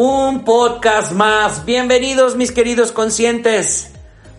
Un 0.00 0.44
podcast 0.44 1.10
más. 1.10 1.64
Bienvenidos 1.64 2.36
mis 2.36 2.52
queridos 2.52 2.92
conscientes. 2.92 3.90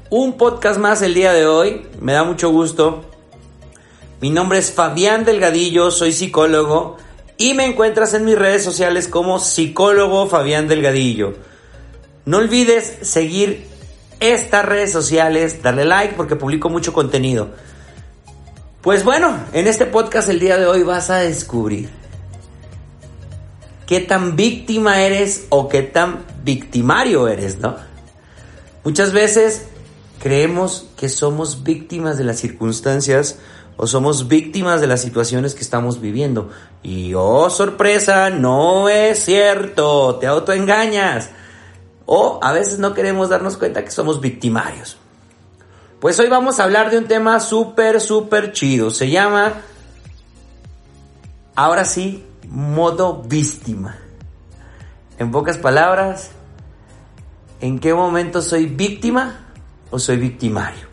Un 0.09 0.37
podcast 0.37 0.79
más 0.79 1.01
el 1.01 1.13
día 1.13 1.33
de 1.33 1.47
hoy. 1.47 1.85
Me 1.99 2.13
da 2.13 2.23
mucho 2.23 2.49
gusto. 2.49 3.03
Mi 4.21 4.29
nombre 4.29 4.57
es 4.59 4.71
Fabián 4.71 5.25
Delgadillo, 5.25 5.91
soy 5.91 6.13
psicólogo 6.13 6.95
y 7.35 7.55
me 7.55 7.65
encuentras 7.65 8.13
en 8.13 8.23
mis 8.23 8.39
redes 8.39 8.63
sociales 8.63 9.09
como 9.09 9.37
psicólogo 9.37 10.27
Fabián 10.27 10.69
Delgadillo. 10.69 11.33
No 12.23 12.37
olvides 12.37 12.99
seguir 13.01 13.67
estas 14.21 14.63
redes 14.63 14.93
sociales, 14.93 15.61
darle 15.61 15.83
like 15.83 16.13
porque 16.13 16.37
publico 16.37 16.69
mucho 16.69 16.93
contenido. 16.93 17.49
Pues 18.79 19.03
bueno, 19.03 19.37
en 19.51 19.67
este 19.67 19.85
podcast 19.85 20.29
el 20.29 20.39
día 20.39 20.57
de 20.57 20.67
hoy 20.67 20.83
vas 20.83 21.09
a 21.09 21.17
descubrir 21.17 21.99
qué 23.89 23.99
tan 23.99 24.35
víctima 24.35 25.01
eres 25.01 25.47
o 25.49 25.67
qué 25.67 25.81
tan 25.81 26.23
victimario 26.43 27.27
eres, 27.27 27.57
¿no? 27.57 27.75
Muchas 28.83 29.13
veces 29.13 29.65
creemos 30.19 30.85
que 30.95 31.09
somos 31.09 31.63
víctimas 31.63 32.19
de 32.19 32.23
las 32.23 32.37
circunstancias 32.37 33.39
o 33.77 33.87
somos 33.87 34.27
víctimas 34.27 34.79
de 34.79 34.85
las 34.85 35.01
situaciones 35.01 35.55
que 35.55 35.61
estamos 35.61 36.01
viviendo. 36.01 36.51
Y 36.83 37.15
oh, 37.15 37.49
sorpresa, 37.49 38.29
no 38.29 38.89
es 38.89 39.25
cierto, 39.25 40.17
te 40.17 40.27
autoengañas. 40.27 41.31
O 42.05 42.39
a 42.43 42.51
veces 42.51 42.77
no 42.77 42.93
queremos 42.93 43.29
darnos 43.29 43.57
cuenta 43.57 43.83
que 43.83 43.89
somos 43.89 44.21
victimarios. 44.21 44.97
Pues 45.99 46.19
hoy 46.19 46.29
vamos 46.29 46.59
a 46.59 46.65
hablar 46.65 46.91
de 46.91 46.99
un 46.99 47.05
tema 47.05 47.39
súper, 47.39 48.01
súper 48.01 48.51
chido. 48.51 48.91
Se 48.91 49.09
llama, 49.09 49.53
ahora 51.55 51.85
sí, 51.85 52.23
modo 52.47 53.23
víctima. 53.23 53.97
En 55.17 55.31
pocas 55.31 55.57
palabras, 55.57 56.31
¿en 57.61 57.79
qué 57.79 57.93
momento 57.93 58.41
soy 58.41 58.67
víctima 58.67 59.47
o 59.91 59.99
soy 59.99 60.17
victimario? 60.17 60.87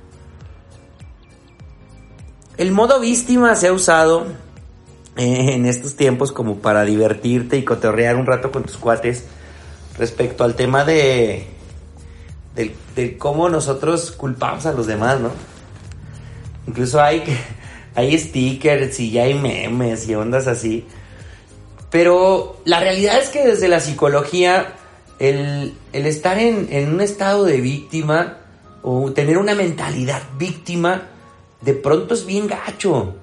El 2.57 2.73
modo 2.73 3.01
víctima 3.01 3.55
se 3.55 3.69
ha 3.69 3.73
usado 3.73 4.27
en 5.17 5.67
estos 5.67 5.97
tiempos 5.97 6.33
como 6.33 6.57
para 6.57 6.85
divertirte 6.85 7.57
y 7.57 7.65
cotorrear 7.65 8.17
un 8.17 8.27
rato 8.27 8.51
con 8.51 8.65
tus 8.65 8.77
cuates 8.77 9.25
respecto 9.99 10.45
al 10.45 10.55
tema 10.55 10.85
de, 10.85 11.47
de, 12.55 13.19
cómo 13.19 13.49
nosotros 13.49 14.11
culpamos 14.13 14.67
a 14.67 14.73
los 14.73 14.87
demás, 14.87 15.21
¿no? 15.21 15.31
Incluso 16.67 17.01
hay, 17.01 17.23
hay 17.95 18.19
stickers 18.19 18.99
y 19.01 19.11
ya 19.11 19.25
hay 19.25 19.35
memes 19.35 20.09
y 20.09 20.15
ondas 20.15 20.47
así 20.47 20.87
pero 21.97 22.59
la 22.67 22.79
realidad 22.79 23.19
es 23.19 23.31
que 23.31 23.43
desde 23.43 23.69
la 23.69 23.81
psicología, 23.81 24.75
el, 25.19 25.73
estar 25.95 26.39
en, 26.39 26.93
un 26.93 27.01
estado 27.01 27.45
de 27.45 27.59
víctima 27.63 28.37
o 28.83 29.13
tener 29.13 29.39
una 29.39 29.55
mentalidad 29.55 30.21
víctima, 30.39 31.05
de 31.63 31.73
pronto 31.73 32.13
es 32.13 32.27
bien 32.27 32.49
gacho. 32.49 33.15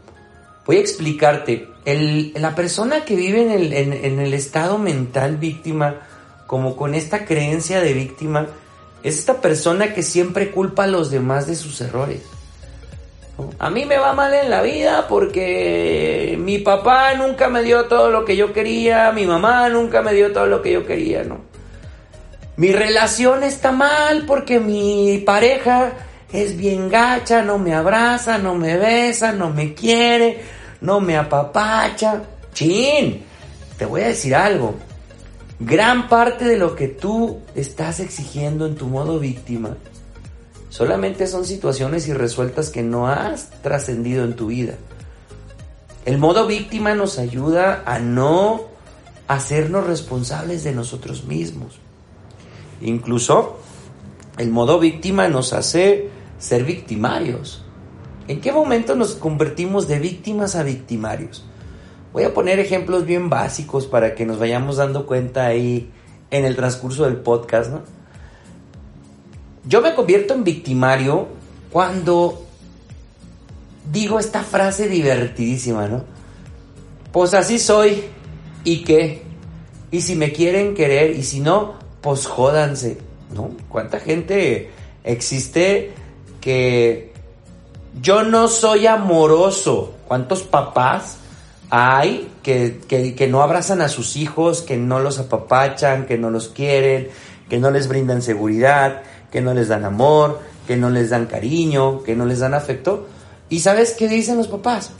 Voy 0.65 0.77
a 0.77 0.79
explicarte. 0.79 1.67
la 1.85 2.55
persona 2.55 3.05
que 3.05 3.15
vive 3.15 3.43
en 3.43 3.51
el, 3.51 3.73
en 3.73 4.19
el 4.19 4.33
estado 4.33 4.79
mental 4.79 5.37
víctima, 5.37 6.07
como 6.47 6.75
con 6.75 6.95
esta 6.95 7.25
creencia 7.25 7.79
de 7.79 7.93
víctima, 7.93 8.47
es 9.03 9.19
esta 9.19 9.39
persona 9.39 9.93
que 9.93 10.01
siempre 10.01 10.49
culpa 10.49 10.85
a 10.85 10.87
los 10.87 11.11
demás 11.11 11.45
de 11.45 11.55
sus 11.55 11.79
errores. 11.79 12.23
A 13.57 13.69
mí 13.71 13.85
me 13.85 13.97
va 13.97 14.13
mal 14.13 14.33
en 14.33 14.49
la 14.49 14.61
vida 14.61 15.07
porque 15.07 16.37
mi 16.39 16.59
papá 16.59 17.15
nunca 17.15 17.49
me 17.49 17.63
dio 17.63 17.85
todo 17.85 18.11
lo 18.11 18.25
que 18.25 18.35
yo 18.35 18.53
quería, 18.53 19.11
mi 19.11 19.25
mamá 19.25 19.69
nunca 19.69 20.03
me 20.03 20.13
dio 20.13 20.31
todo 20.31 20.45
lo 20.45 20.61
que 20.61 20.71
yo 20.71 20.85
quería, 20.85 21.23
¿no? 21.23 21.39
Mi 22.57 22.71
relación 22.71 23.41
está 23.41 23.71
mal 23.71 24.25
porque 24.27 24.59
mi 24.59 25.23
pareja 25.25 25.93
es 26.31 26.55
bien 26.55 26.89
gacha, 26.89 27.41
no 27.41 27.57
me 27.57 27.73
abraza, 27.73 28.37
no 28.37 28.53
me 28.53 28.77
besa, 28.77 29.31
no 29.31 29.49
me 29.49 29.73
quiere, 29.73 30.41
no 30.81 30.99
me 30.99 31.17
apapacha. 31.17 32.21
Chin, 32.53 33.23
te 33.77 33.85
voy 33.85 34.01
a 34.01 34.07
decir 34.09 34.35
algo. 34.35 34.75
Gran 35.59 36.07
parte 36.07 36.45
de 36.45 36.57
lo 36.57 36.75
que 36.75 36.87
tú 36.87 37.39
estás 37.55 37.99
exigiendo 37.99 38.67
en 38.67 38.75
tu 38.75 38.85
modo 38.85 39.17
víctima 39.17 39.75
Solamente 40.73 41.27
son 41.27 41.45
situaciones 41.45 42.07
irresueltas 42.07 42.71
que 42.71 42.81
no 42.81 43.07
has 43.07 43.51
trascendido 43.61 44.23
en 44.23 44.35
tu 44.35 44.47
vida. 44.47 44.73
El 46.03 46.17
modo 46.17 46.47
víctima 46.47 46.95
nos 46.95 47.19
ayuda 47.19 47.83
a 47.85 47.99
no 47.99 48.61
hacernos 49.27 49.85
responsables 49.85 50.63
de 50.63 50.71
nosotros 50.71 51.25
mismos. 51.25 51.77
Incluso 52.81 53.59
el 54.39 54.49
modo 54.49 54.79
víctima 54.79 55.27
nos 55.27 55.53
hace 55.53 56.09
ser 56.39 56.63
victimarios. 56.63 57.63
¿En 58.27 58.41
qué 58.41 58.51
momento 58.51 58.95
nos 58.95 59.13
convertimos 59.13 59.87
de 59.87 59.99
víctimas 59.99 60.55
a 60.55 60.63
victimarios? 60.63 61.45
Voy 62.13 62.23
a 62.23 62.33
poner 62.33 62.57
ejemplos 62.57 63.05
bien 63.05 63.29
básicos 63.29 63.85
para 63.85 64.15
que 64.15 64.25
nos 64.25 64.39
vayamos 64.39 64.77
dando 64.77 65.05
cuenta 65.05 65.45
ahí 65.45 65.91
en 66.31 66.45
el 66.45 66.55
transcurso 66.55 67.05
del 67.05 67.17
podcast, 67.17 67.69
¿no? 67.69 68.02
Yo 69.65 69.81
me 69.81 69.93
convierto 69.95 70.33
en 70.33 70.43
victimario 70.43 71.27
cuando 71.71 72.45
digo 73.91 74.19
esta 74.19 74.43
frase 74.43 74.87
divertidísima, 74.87 75.87
¿no? 75.87 76.03
Pues 77.11 77.33
así 77.33 77.59
soy. 77.59 78.03
¿Y 78.63 78.83
qué? 78.83 79.23
Y 79.91 80.01
si 80.01 80.15
me 80.15 80.31
quieren 80.31 80.73
querer 80.73 81.11
y 81.11 81.23
si 81.23 81.39
no, 81.39 81.75
pues 82.01 82.25
jódanse, 82.25 82.97
¿no? 83.33 83.51
¿Cuánta 83.69 83.99
gente 83.99 84.71
existe 85.03 85.91
que 86.41 87.13
yo 88.01 88.23
no 88.23 88.47
soy 88.47 88.87
amoroso? 88.87 89.93
¿Cuántos 90.07 90.43
papás 90.43 91.17
hay 91.69 92.29
que, 92.41 92.81
que, 92.87 93.15
que 93.15 93.27
no 93.27 93.41
abrazan 93.41 93.81
a 93.81 93.89
sus 93.89 94.15
hijos, 94.15 94.61
que 94.61 94.77
no 94.77 94.99
los 94.99 95.19
apapachan, 95.19 96.05
que 96.05 96.17
no 96.17 96.29
los 96.29 96.49
quieren, 96.49 97.09
que 97.49 97.59
no 97.59 97.69
les 97.69 97.87
brindan 97.87 98.21
seguridad? 98.21 99.03
Que 99.33 99.41
no 99.41 99.55
les 99.55 99.67
dan 99.67 99.83
amor, 99.83 100.39
que 100.67 100.77
no 100.77 100.91
les 100.91 101.09
dan 101.09 101.25
cariño, 101.25 102.03
que 102.03 102.15
no 102.15 102.27
les 102.27 102.39
dan 102.39 102.53
afecto. 102.53 103.07
¿Y 103.49 103.61
sabes 103.61 103.95
qué 103.97 104.07
dicen 104.07 104.37
los 104.37 104.47
papás? 104.47 104.91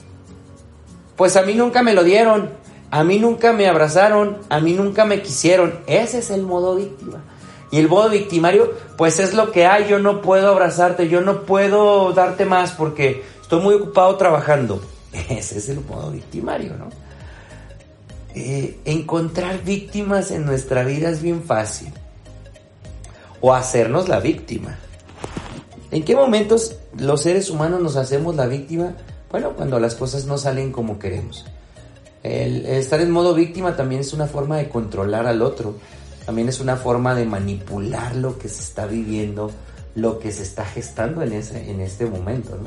Pues 1.15 1.37
a 1.37 1.43
mí 1.43 1.53
nunca 1.53 1.83
me 1.83 1.93
lo 1.93 2.03
dieron, 2.03 2.49
a 2.89 3.03
mí 3.03 3.19
nunca 3.19 3.53
me 3.53 3.67
abrazaron, 3.67 4.39
a 4.49 4.59
mí 4.59 4.73
nunca 4.73 5.05
me 5.05 5.21
quisieron. 5.21 5.81
Ese 5.85 6.17
es 6.17 6.31
el 6.31 6.41
modo 6.41 6.75
víctima. 6.75 7.23
Y 7.69 7.77
el 7.77 7.87
modo 7.87 8.09
victimario, 8.09 8.73
pues 8.97 9.19
es 9.19 9.35
lo 9.35 9.51
que 9.51 9.67
hay, 9.67 9.87
yo 9.87 9.99
no 9.99 10.23
puedo 10.23 10.47
abrazarte, 10.47 11.09
yo 11.09 11.21
no 11.21 11.43
puedo 11.43 12.11
darte 12.13 12.45
más 12.45 12.71
porque 12.71 13.23
estoy 13.39 13.61
muy 13.61 13.75
ocupado 13.75 14.15
trabajando. 14.15 14.83
Ese 15.29 15.59
es 15.59 15.69
el 15.69 15.81
modo 15.81 16.09
victimario, 16.09 16.73
¿no? 16.75 16.89
Eh, 18.33 18.79
encontrar 18.85 19.63
víctimas 19.63 20.31
en 20.31 20.43
nuestra 20.43 20.83
vida 20.83 21.11
es 21.11 21.21
bien 21.21 21.43
fácil 21.43 21.93
o 23.43 23.53
hacernos 23.53 24.07
la 24.07 24.21
víctima. 24.21 24.77
¿En 25.91 26.05
qué 26.05 26.15
momentos 26.15 26.77
los 26.97 27.21
seres 27.21 27.49
humanos 27.49 27.81
nos 27.81 27.97
hacemos 27.97 28.37
la 28.37 28.47
víctima? 28.47 28.93
Bueno, 29.29 29.49
cuando 29.49 29.81
las 29.81 29.95
cosas 29.95 30.23
no 30.23 30.37
salen 30.37 30.71
como 30.71 30.97
queremos. 30.97 31.45
El, 32.23 32.65
estar 32.65 33.01
en 33.01 33.11
modo 33.11 33.33
víctima 33.33 33.75
también 33.75 33.99
es 33.99 34.13
una 34.13 34.27
forma 34.27 34.55
de 34.55 34.69
controlar 34.69 35.27
al 35.27 35.41
otro, 35.41 35.75
también 36.25 36.47
es 36.47 36.61
una 36.61 36.77
forma 36.77 37.15
de 37.15 37.25
manipular 37.25 38.15
lo 38.15 38.37
que 38.37 38.47
se 38.47 38.61
está 38.61 38.85
viviendo, 38.85 39.51
lo 39.93 40.19
que 40.19 40.31
se 40.31 40.43
está 40.43 40.63
gestando 40.63 41.21
en, 41.21 41.33
ese, 41.33 41.69
en 41.69 41.81
este 41.81 42.05
momento. 42.05 42.57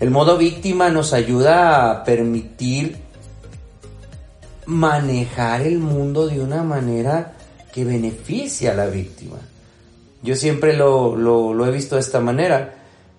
El 0.00 0.10
modo 0.10 0.38
víctima 0.38 0.88
nos 0.88 1.12
ayuda 1.12 1.92
a 1.92 2.02
permitir 2.02 2.96
manejar 4.66 5.60
el 5.60 5.78
mundo 5.78 6.26
de 6.26 6.40
una 6.40 6.64
manera 6.64 7.35
que 7.76 7.84
beneficia 7.84 8.70
a 8.70 8.74
la 8.74 8.86
víctima. 8.86 9.36
Yo 10.22 10.34
siempre 10.34 10.74
lo, 10.74 11.66
he 11.66 11.70
visto 11.70 11.96
de 11.96 12.00
esta 12.00 12.20
manera. 12.20 12.74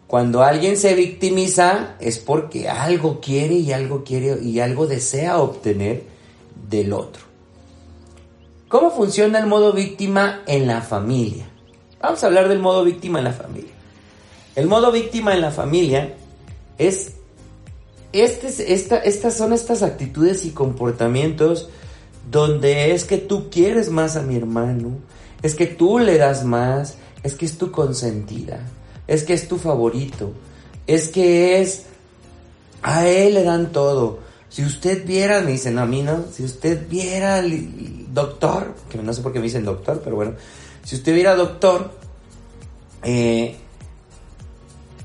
Cuando 0.07 0.41
alguien 0.41 0.77
se 0.77 0.95
victimiza 0.95 1.95
es 1.99 2.17
porque 2.17 2.67
algo 2.67 3.21
quiere 3.21 3.53
y 3.53 3.71
algo 3.71 4.03
quiere 4.03 4.41
y 4.41 4.59
algo 4.59 4.87
desea 4.87 5.37
obtener 5.37 6.05
del 6.67 6.91
otro. 6.91 7.21
¿Cómo 8.67 8.89
funciona 8.89 9.37
el 9.37 9.45
modo 9.45 9.73
víctima 9.73 10.41
en 10.47 10.65
la 10.65 10.81
familia? 10.81 11.45
Vamos 12.01 12.23
a 12.23 12.25
hablar 12.25 12.49
del 12.49 12.57
modo 12.57 12.83
víctima 12.83 13.19
en 13.19 13.25
la 13.25 13.33
familia. 13.33 13.73
El 14.55 14.65
modo 14.65 14.91
víctima 14.91 15.35
en 15.35 15.41
la 15.41 15.51
familia 15.51 16.15
es 16.79 17.11
este, 18.11 18.73
esta, 18.73 18.97
estas 18.97 19.37
son 19.37 19.53
estas 19.53 19.83
actitudes 19.83 20.45
y 20.45 20.49
comportamientos 20.49 21.69
donde 22.29 22.93
es 22.93 23.03
que 23.03 23.17
tú 23.17 23.49
quieres 23.49 23.89
más 23.89 24.15
a 24.15 24.21
mi 24.21 24.35
hermano, 24.35 24.97
es 25.41 25.55
que 25.55 25.67
tú 25.67 25.99
le 25.99 26.17
das 26.17 26.43
más, 26.43 26.95
es 27.23 27.33
que 27.33 27.45
es 27.45 27.57
tu 27.57 27.71
consentida, 27.71 28.61
es 29.07 29.23
que 29.23 29.33
es 29.33 29.47
tu 29.47 29.57
favorito, 29.57 30.33
es 30.87 31.09
que 31.09 31.61
es 31.61 31.83
a 32.81 33.07
él 33.07 33.35
le 33.35 33.43
dan 33.43 33.71
todo. 33.71 34.19
Si 34.49 34.63
usted 34.63 35.05
viera, 35.05 35.41
me 35.41 35.51
dicen 35.51 35.77
a 35.77 35.85
mí, 35.85 36.01
¿no? 36.03 36.25
Si 36.31 36.43
usted 36.43 36.87
viera 36.87 37.43
doctor, 38.13 38.75
que 38.89 38.97
no 38.97 39.13
sé 39.13 39.21
por 39.21 39.33
qué 39.33 39.39
me 39.39 39.45
dicen 39.45 39.65
doctor, 39.65 40.01
pero 40.03 40.15
bueno, 40.15 40.33
si 40.83 40.95
usted 40.95 41.13
hubiera 41.13 41.35
doctor, 41.35 41.91
eh, 43.03 43.57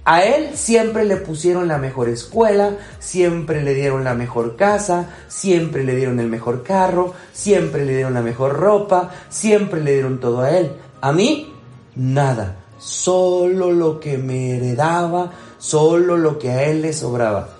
a 0.04 0.24
él 0.24 0.56
siempre 0.56 1.04
le 1.04 1.16
pusieron 1.16 1.68
la 1.68 1.78
mejor 1.78 2.08
escuela, 2.08 2.76
siempre 2.98 3.62
le 3.62 3.72
dieron 3.74 4.02
la 4.02 4.14
mejor 4.14 4.56
casa, 4.56 5.10
siempre 5.28 5.84
le 5.84 5.94
dieron 5.94 6.18
el 6.18 6.28
mejor 6.28 6.64
carro, 6.64 7.14
siempre 7.32 7.84
le 7.84 7.94
dieron 7.94 8.14
la 8.14 8.22
mejor 8.22 8.54
ropa, 8.54 9.10
siempre 9.28 9.80
le 9.80 9.92
dieron 9.92 10.18
todo 10.18 10.40
a 10.40 10.50
él. 10.50 10.72
A 11.00 11.12
mí, 11.12 11.52
nada, 11.94 12.56
solo 12.78 13.70
lo 13.70 14.00
que 14.00 14.18
me 14.18 14.56
heredaba, 14.56 15.32
solo 15.58 16.16
lo 16.16 16.36
que 16.38 16.50
a 16.50 16.64
él 16.64 16.82
le 16.82 16.92
sobraba. 16.92 17.50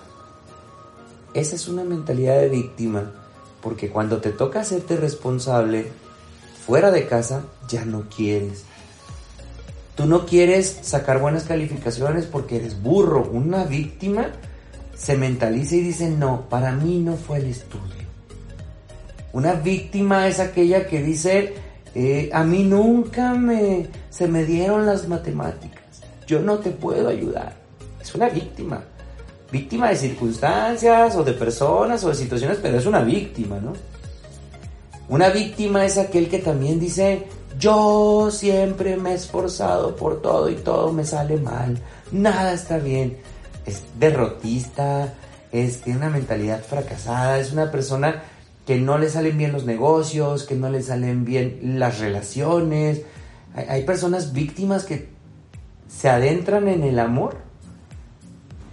Esa 1.33 1.55
es 1.55 1.69
una 1.69 1.85
mentalidad 1.85 2.41
de 2.41 2.49
víctima, 2.49 3.09
porque 3.61 3.89
cuando 3.89 4.17
te 4.17 4.31
toca 4.31 4.59
hacerte 4.59 4.97
responsable 4.97 5.91
fuera 6.65 6.91
de 6.91 7.07
casa, 7.07 7.43
ya 7.69 7.85
no 7.85 8.03
quieres 8.13 8.65
Tú 9.95 10.05
no 10.05 10.25
quieres 10.25 10.79
sacar 10.81 11.19
buenas 11.19 11.43
calificaciones 11.43 12.25
porque 12.25 12.57
eres 12.57 12.81
burro. 12.81 13.29
Una 13.31 13.63
víctima 13.63 14.27
se 14.95 15.17
mentaliza 15.17 15.75
y 15.75 15.81
dice, 15.81 16.09
no, 16.09 16.49
para 16.49 16.71
mí 16.71 16.99
no 16.99 17.15
fue 17.15 17.37
el 17.37 17.45
estudio. 17.45 18.03
Una 19.33 19.53
víctima 19.53 20.27
es 20.27 20.39
aquella 20.39 20.87
que 20.87 21.01
dice, 21.01 21.53
eh, 21.95 22.29
a 22.33 22.43
mí 22.43 22.63
nunca 22.63 23.33
me, 23.33 23.87
se 24.09 24.27
me 24.27 24.45
dieron 24.45 24.85
las 24.85 25.07
matemáticas. 25.07 25.83
Yo 26.25 26.41
no 26.41 26.57
te 26.59 26.71
puedo 26.71 27.09
ayudar. 27.09 27.53
Es 28.01 28.13
una 28.15 28.29
víctima. 28.29 28.83
Víctima 29.51 29.89
de 29.89 29.95
circunstancias 29.95 31.15
o 31.15 31.23
de 31.23 31.33
personas 31.33 32.03
o 32.03 32.09
de 32.09 32.15
situaciones, 32.15 32.57
pero 32.61 32.77
es 32.77 32.85
una 32.87 33.01
víctima, 33.01 33.59
¿no? 33.59 33.73
Una 35.09 35.29
víctima 35.29 35.85
es 35.85 35.97
aquel 35.97 36.29
que 36.29 36.39
también 36.39 36.79
dice, 36.79 37.27
yo 37.59 38.29
siempre 38.31 38.97
me 38.97 39.11
he 39.11 39.15
esforzado 39.15 39.95
por 39.95 40.21
todo 40.21 40.49
y 40.49 40.55
todo 40.55 40.91
me 40.91 41.05
sale 41.05 41.37
mal. 41.37 41.77
Nada 42.11 42.53
está 42.53 42.77
bien. 42.77 43.17
Es 43.65 43.83
derrotista, 43.99 45.13
es, 45.51 45.81
tiene 45.81 45.99
una 45.99 46.09
mentalidad 46.09 46.61
fracasada, 46.63 47.39
es 47.39 47.51
una 47.53 47.71
persona 47.71 48.23
que 48.65 48.77
no 48.77 48.97
le 48.97 49.09
salen 49.09 49.37
bien 49.37 49.51
los 49.51 49.65
negocios, 49.65 50.43
que 50.43 50.55
no 50.55 50.69
le 50.69 50.81
salen 50.81 51.25
bien 51.25 51.77
las 51.77 51.99
relaciones. 51.99 53.01
Hay, 53.55 53.65
hay 53.69 53.83
personas 53.83 54.33
víctimas 54.33 54.85
que 54.85 55.09
se 55.87 56.09
adentran 56.09 56.67
en 56.67 56.83
el 56.83 56.99
amor 56.99 57.37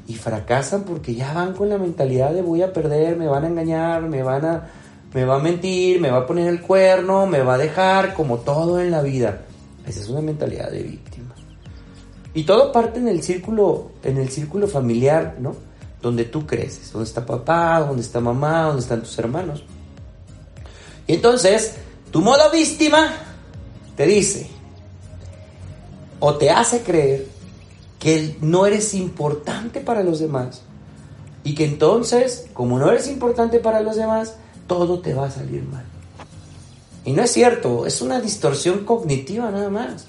y 0.06 0.15
fracasan 0.15 0.83
porque 0.83 1.15
ya 1.15 1.33
van 1.33 1.55
con 1.55 1.69
la 1.69 1.79
mentalidad 1.79 2.33
de 2.33 2.43
voy 2.43 2.62
a 2.62 2.73
perder, 2.73 3.17
me 3.17 3.29
van 3.29 3.44
a 3.44 3.49
engañar, 3.49 4.03
me 4.03 4.23
van 4.23 4.44
a 4.44 4.71
me 5.12 5.25
va 5.25 5.37
a 5.37 5.39
mentir, 5.39 6.01
me 6.01 6.11
va 6.11 6.19
a 6.19 6.27
poner 6.27 6.49
el 6.49 6.61
cuerno, 6.61 7.27
me 7.27 7.43
va 7.43 7.55
a 7.55 7.59
dejar, 7.59 8.15
como 8.15 8.39
todo 8.39 8.81
en 8.81 8.91
la 8.91 9.03
vida. 9.03 9.43
Esa 9.87 10.01
es 10.01 10.09
una 10.09 10.21
mentalidad 10.21 10.71
de 10.71 10.83
víctima. 10.83 11.35
Y 12.33 12.45
todo 12.45 12.71
parte 12.71 13.01
en 13.01 13.09
el 13.09 13.23
círculo, 13.23 13.91
en 14.05 14.19
el 14.19 14.31
círculo 14.31 14.69
familiar, 14.69 15.37
¿no? 15.41 15.57
Donde 16.01 16.25
tú 16.25 16.47
creces, 16.47 16.93
donde 16.93 17.09
está 17.09 17.27
papá, 17.27 17.81
donde 17.81 18.03
está 18.03 18.21
mamá, 18.21 18.65
donde 18.65 18.83
están 18.83 19.03
tus 19.03 19.19
hermanos. 19.19 19.65
Y 21.09 21.15
entonces, 21.15 21.75
tu 22.12 22.21
modo 22.21 22.51
víctima 22.53 23.12
te 23.97 24.07
dice, 24.07 24.49
o 26.21 26.35
te 26.35 26.51
hace 26.51 26.83
creer 26.83 27.27
que 27.99 28.37
no 28.41 28.65
eres 28.65 28.95
importante 28.95 29.81
para 29.81 30.05
los 30.05 30.21
demás. 30.21 30.62
Y 31.43 31.55
que 31.55 31.65
entonces, 31.65 32.47
como 32.53 32.79
no 32.79 32.91
eres 32.91 33.09
importante 33.09 33.59
para 33.59 33.81
los 33.81 33.97
demás, 33.97 34.37
todo 34.71 35.01
te 35.01 35.15
va 35.15 35.27
a 35.27 35.31
salir 35.33 35.65
mal. 35.65 35.83
Y 37.05 37.13
no 37.13 37.25
es 37.25 37.33
cierto, 37.33 37.87
es 37.87 38.03
una 38.03 38.21
distorsión 38.21 38.85
cognitiva 38.85 39.51
nada 39.51 39.69
más. 39.69 40.07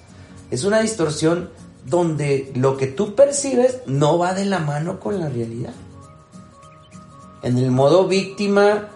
Es 0.52 0.66
una 0.66 0.81
distorsión 0.81 1.50
donde 1.88 2.52
lo 2.54 2.78
que 2.78 2.86
tú 2.86 3.16
percibes 3.16 3.80
no 3.88 4.19
va 4.19 4.36
de 4.36 4.46
la 4.46 4.60
mano 4.60 5.00
con 5.00 5.19
la 5.19 5.30
realidad. 5.30 5.74
En 7.42 7.58
el 7.58 7.72
modo 7.72 8.08
víctima 8.08 8.90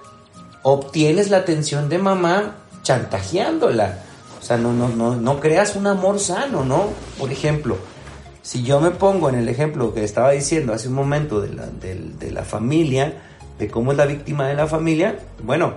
obtienes 0.62 1.32
la 1.32 1.38
atención 1.38 1.90
de 1.90 1.98
mamá 1.98 2.58
chantajeándola. 2.84 4.04
O 4.40 4.46
sea, 4.46 4.58
no, 4.58 4.72
no, 4.72 4.90
no, 4.90 5.16
no 5.16 5.40
creas 5.40 5.76
un 5.76 5.88
amor 5.88 6.20
sano, 6.20 6.64
¿no? 6.64 6.90
Por 7.18 7.32
ejemplo, 7.32 7.80
si 8.44 8.62
yo 8.62 8.80
me 8.80 8.92
pongo 8.92 9.30
en 9.30 9.36
el 9.36 9.50
ejemplo 9.50 9.96
que 9.96 10.04
estaba 10.04 10.30
diciendo 10.30 10.74
hace 10.74 10.90
un 10.90 10.94
momento 10.94 11.42
de 11.42 11.56
la, 11.56 11.66
de 11.66 12.30
la 12.30 12.44
familia, 12.44 13.16
de 13.60 13.68
cómo 13.68 13.92
es 13.92 13.98
la 13.98 14.06
víctima 14.06 14.48
de 14.48 14.56
la 14.56 14.68
familia, 14.68 15.18
bueno, 15.44 15.74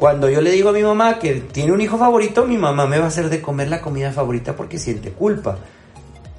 cuando 0.00 0.30
yo 0.30 0.40
le 0.40 0.50
digo 0.50 0.70
a 0.70 0.72
mi 0.72 0.82
mamá 0.82 1.18
que 1.18 1.34
tiene 1.34 1.72
un 1.72 1.80
hijo 1.82 1.98
favorito, 1.98 2.46
mi 2.46 2.56
mamá 2.56 2.86
me 2.86 2.98
va 2.98 3.04
a 3.04 3.08
hacer 3.08 3.28
de 3.28 3.42
comer 3.42 3.68
la 3.68 3.82
comida 3.82 4.12
favorita 4.12 4.56
porque 4.56 4.78
siente 4.78 5.10
culpa. 5.10 5.58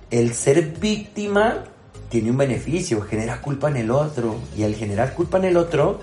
El 0.09 0.33
ser 0.33 0.63
víctima 0.79 1.65
tiene 2.09 2.31
un 2.31 2.37
beneficio, 2.37 3.01
genera 3.01 3.39
culpa 3.39 3.69
en 3.69 3.77
el 3.77 3.91
otro 3.91 4.35
y 4.57 4.63
al 4.63 4.73
generar 4.73 5.13
culpa 5.13 5.37
en 5.37 5.45
el 5.45 5.57
otro, 5.57 5.99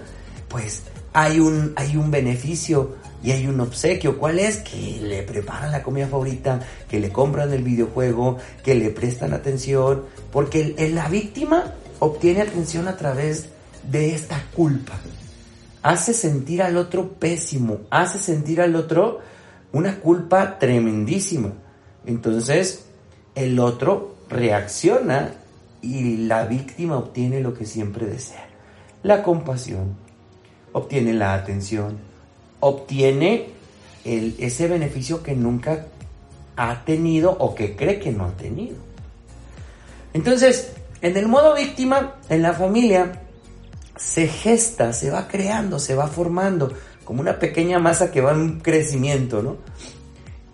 pues 0.47 0.85
hay 1.12 1.41
un, 1.41 1.73
hay 1.75 1.97
un 1.97 2.12
beneficio 2.12 2.94
y 3.25 3.32
hay 3.32 3.49
un 3.49 3.59
obsequio. 3.61 4.19
¿Cuál 4.19 4.38
es? 4.38 4.59
Que 4.59 5.00
le 5.03 5.25
preparan 5.25 5.73
la 5.73 5.82
comida 5.82 6.06
favorita, 6.06 6.61
que 6.88 7.00
le 7.00 7.11
compran 7.11 7.53
el 7.53 7.65
videojuego, 7.65 8.38
que 8.62 8.76
le 8.76 8.91
prestan 8.91 9.32
atención, 9.32 10.05
porque 10.31 10.76
la 10.94 11.09
víctima 11.09 11.75
obtiene 11.99 12.43
atención 12.43 12.87
a 12.87 12.97
través 12.97 13.49
de 13.90 14.14
esta 14.14 14.43
culpa. 14.55 14.94
Hace 15.82 16.12
sentir 16.12 16.62
al 16.62 16.76
otro 16.76 17.12
pésimo, 17.14 17.81
hace 17.90 18.19
sentir 18.19 18.61
al 18.61 18.76
otro 18.76 19.20
una 19.73 20.00
culpa 20.00 20.58
tremendísima. 20.58 21.52
Entonces, 22.06 22.85
el 23.35 23.58
otro 23.58 24.17
reacciona 24.29 25.32
y 25.81 26.17
la 26.17 26.44
víctima 26.44 26.99
obtiene 26.99 27.40
lo 27.40 27.55
que 27.55 27.64
siempre 27.64 28.06
desea. 28.06 28.49
La 29.02 29.23
compasión, 29.23 29.96
obtiene 30.73 31.14
la 31.14 31.34
atención, 31.34 31.99
obtiene 32.61 33.46
el, 34.05 34.34
ese 34.38 34.69
beneficio 34.69 35.23
que 35.23 35.34
nunca 35.34 35.87
ha 36.56 36.84
tenido 36.84 37.31
o 37.38 37.55
que 37.55 37.76
cree 37.76 38.00
que 38.00 38.11
no 38.11 38.25
ha 38.25 38.32
tenido. 38.32 38.76
Entonces, 40.12 40.73
en 41.00 41.17
el 41.17 41.29
modo 41.29 41.55
víctima, 41.55 42.17
en 42.29 42.43
la 42.43 42.52
familia, 42.52 43.12
se 43.98 44.28
gesta, 44.28 44.93
se 44.93 45.10
va 45.10 45.28
creando, 45.28 45.78
se 45.78 45.94
va 45.94 46.06
formando, 46.06 46.72
como 47.05 47.20
una 47.20 47.38
pequeña 47.38 47.78
masa 47.78 48.10
que 48.10 48.20
va 48.20 48.32
en 48.32 48.60
crecimiento, 48.60 49.43
¿no? 49.43 49.56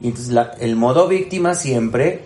Y 0.01 0.09
entonces 0.09 0.37
el 0.61 0.77
modo 0.77 1.07
víctima 1.07 1.55
siempre 1.55 2.23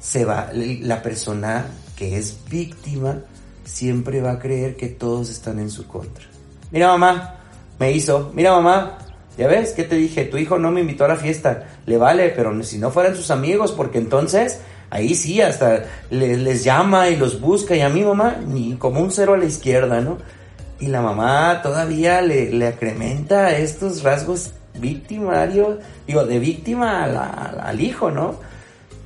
se 0.00 0.24
va, 0.24 0.50
la 0.52 1.02
persona 1.02 1.66
que 1.96 2.18
es 2.18 2.38
víctima 2.50 3.20
siempre 3.64 4.20
va 4.20 4.32
a 4.32 4.38
creer 4.38 4.76
que 4.76 4.88
todos 4.88 5.30
están 5.30 5.58
en 5.58 5.70
su 5.70 5.86
contra. 5.86 6.24
Mira 6.70 6.88
mamá, 6.88 7.36
me 7.78 7.92
hizo, 7.92 8.32
mira 8.34 8.52
mamá, 8.52 8.98
ya 9.36 9.48
ves, 9.48 9.72
¿qué 9.72 9.84
te 9.84 9.96
dije? 9.96 10.24
Tu 10.24 10.38
hijo 10.38 10.58
no 10.58 10.70
me 10.70 10.80
invitó 10.80 11.04
a 11.04 11.08
la 11.08 11.16
fiesta, 11.16 11.66
le 11.86 11.96
vale, 11.96 12.30
pero 12.30 12.62
si 12.62 12.78
no 12.78 12.90
fueran 12.90 13.16
sus 13.16 13.30
amigos, 13.30 13.72
porque 13.72 13.98
entonces 13.98 14.60
ahí 14.94 15.14
sí, 15.16 15.40
hasta 15.40 15.84
les, 16.08 16.62
llama 16.62 17.08
y 17.08 17.16
los 17.16 17.40
busca. 17.40 17.74
Y 17.74 17.80
a 17.80 17.88
mi 17.88 18.02
mamá, 18.02 18.36
ni 18.46 18.76
como 18.76 19.00
un 19.00 19.10
cero 19.10 19.34
a 19.34 19.36
la 19.36 19.44
izquierda, 19.44 20.00
¿no? 20.00 20.18
Y 20.78 20.86
la 20.86 21.02
mamá 21.02 21.60
todavía 21.62 22.22
le, 22.22 22.50
le 22.50 22.68
acrementa 22.68 23.56
estos 23.56 24.02
rasgos 24.02 24.52
victimarios, 24.78 25.78
digo, 26.06 26.24
de 26.24 26.38
víctima 26.38 27.04
al 27.04 27.80
hijo, 27.80 28.10
¿no? 28.10 28.36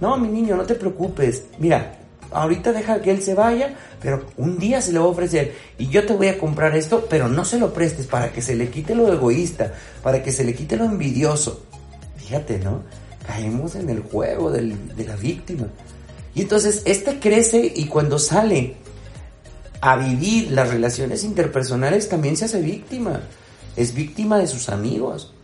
No, 0.00 0.16
mi 0.18 0.28
niño, 0.28 0.56
no 0.56 0.64
te 0.64 0.74
preocupes. 0.74 1.44
Mira, 1.58 1.98
ahorita 2.30 2.72
deja 2.72 3.00
que 3.00 3.10
él 3.10 3.22
se 3.22 3.34
vaya, 3.34 3.74
pero 4.00 4.26
un 4.36 4.58
día 4.58 4.82
se 4.82 4.92
le 4.92 4.98
va 4.98 5.06
a 5.06 5.08
ofrecer 5.08 5.54
y 5.78 5.88
yo 5.88 6.04
te 6.04 6.12
voy 6.12 6.28
a 6.28 6.38
comprar 6.38 6.76
esto, 6.76 7.06
pero 7.08 7.28
no 7.28 7.44
se 7.46 7.58
lo 7.58 7.72
prestes 7.72 8.06
para 8.06 8.30
que 8.30 8.42
se 8.42 8.54
le 8.54 8.68
quite 8.68 8.94
lo 8.94 9.10
egoísta, 9.10 9.72
para 10.02 10.22
que 10.22 10.32
se 10.32 10.44
le 10.44 10.54
quite 10.54 10.76
lo 10.76 10.84
envidioso. 10.84 11.64
Fíjate, 12.16 12.58
¿no? 12.58 12.82
Caemos 13.28 13.74
en 13.74 13.90
el 13.90 14.00
juego 14.00 14.50
de 14.50 15.04
la 15.06 15.16
víctima. 15.16 15.68
Y 16.34 16.42
entonces 16.42 16.82
este 16.86 17.20
crece 17.20 17.72
y 17.76 17.84
cuando 17.86 18.18
sale 18.18 18.76
a 19.80 19.96
vivir 19.96 20.50
las 20.50 20.70
relaciones 20.70 21.22
interpersonales 21.22 22.08
también 22.08 22.36
se 22.36 22.46
hace 22.46 22.62
víctima. 22.62 23.20
Es 23.76 23.94
víctima 23.94 24.38
de 24.38 24.46
sus 24.46 24.70
amigos. 24.70 25.34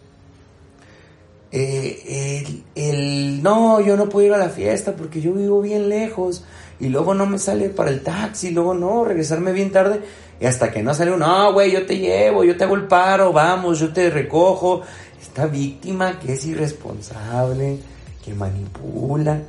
Eh, 1.52 2.62
el, 2.74 3.42
no, 3.42 3.80
yo 3.80 3.96
no 3.96 4.08
puedo 4.08 4.26
ir 4.26 4.32
a 4.32 4.38
la 4.38 4.48
fiesta 4.48 4.96
porque 4.96 5.20
yo 5.20 5.34
vivo 5.34 5.60
bien 5.60 5.88
lejos 5.88 6.44
y 6.80 6.88
luego 6.88 7.14
no 7.14 7.26
me 7.26 7.38
sale 7.38 7.68
para 7.68 7.90
el 7.90 8.00
taxi, 8.00 8.50
luego 8.50 8.74
no, 8.74 9.04
regresarme 9.04 9.52
bien 9.52 9.70
tarde 9.70 10.00
y 10.40 10.46
hasta 10.46 10.70
que 10.70 10.82
no 10.82 10.94
sale 10.94 11.12
uno, 11.12 11.26
no, 11.26 11.52
güey, 11.52 11.72
yo 11.72 11.86
te 11.86 11.98
llevo, 11.98 12.44
yo 12.44 12.56
te 12.56 12.64
hago 12.64 12.74
el 12.74 12.86
paro, 12.86 13.32
vamos, 13.32 13.78
yo 13.78 13.92
te 13.92 14.10
recojo, 14.10 14.82
esta 15.20 15.46
víctima 15.46 16.18
que 16.18 16.34
es 16.34 16.44
irresponsable, 16.44 17.78
que 18.24 18.34
manipula. 18.34 19.40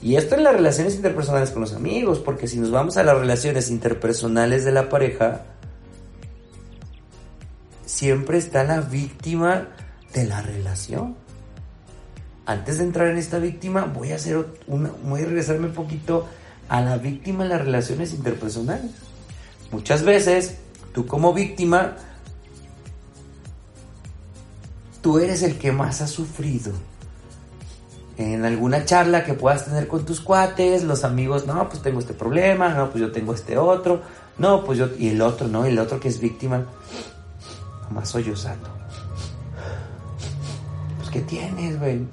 Y 0.00 0.16
esto 0.16 0.34
en 0.34 0.44
las 0.44 0.54
relaciones 0.54 0.94
interpersonales 0.94 1.50
con 1.50 1.62
los 1.62 1.72
amigos, 1.72 2.18
porque 2.20 2.46
si 2.46 2.58
nos 2.58 2.70
vamos 2.70 2.96
a 2.96 3.02
las 3.02 3.18
relaciones 3.18 3.70
interpersonales 3.70 4.64
de 4.64 4.72
la 4.72 4.88
pareja, 4.88 5.42
siempre 7.84 8.38
está 8.38 8.64
la 8.64 8.80
víctima 8.80 9.68
de 10.14 10.26
la 10.26 10.42
relación. 10.42 11.16
Antes 12.46 12.78
de 12.78 12.84
entrar 12.84 13.08
en 13.08 13.18
esta 13.18 13.38
víctima, 13.38 13.84
voy 13.84 14.12
a 14.12 14.16
hacer 14.16 14.46
una, 14.66 14.90
voy 15.02 15.22
a 15.22 15.26
regresarme 15.26 15.66
un 15.66 15.74
poquito 15.74 16.26
a 16.68 16.80
la 16.80 16.96
víctima 16.96 17.44
en 17.44 17.50
las 17.50 17.60
relaciones 17.60 18.12
interpersonales. 18.12 19.07
Muchas 19.70 20.02
veces, 20.02 20.56
tú 20.92 21.06
como 21.06 21.34
víctima, 21.34 21.96
tú 25.02 25.18
eres 25.18 25.42
el 25.42 25.58
que 25.58 25.72
más 25.72 26.00
ha 26.00 26.06
sufrido. 26.06 26.72
En 28.16 28.44
alguna 28.44 28.84
charla 28.84 29.24
que 29.24 29.34
puedas 29.34 29.66
tener 29.66 29.86
con 29.86 30.04
tus 30.04 30.20
cuates, 30.20 30.82
los 30.84 31.04
amigos, 31.04 31.46
no, 31.46 31.68
pues 31.68 31.82
tengo 31.82 32.00
este 32.00 32.14
problema, 32.14 32.70
no, 32.70 32.90
pues 32.90 33.02
yo 33.02 33.12
tengo 33.12 33.32
este 33.32 33.56
otro, 33.58 34.02
no, 34.38 34.64
pues 34.64 34.78
yo, 34.78 34.88
y 34.98 35.08
el 35.08 35.22
otro, 35.22 35.46
no, 35.48 35.64
el 35.66 35.78
otro 35.78 36.00
que 36.00 36.08
es 36.08 36.18
víctima, 36.18 36.64
nomás 37.88 38.08
sollozando. 38.08 38.68
Pues, 40.98 41.10
¿qué 41.10 41.20
tienes, 41.20 41.78
güey? 41.78 42.06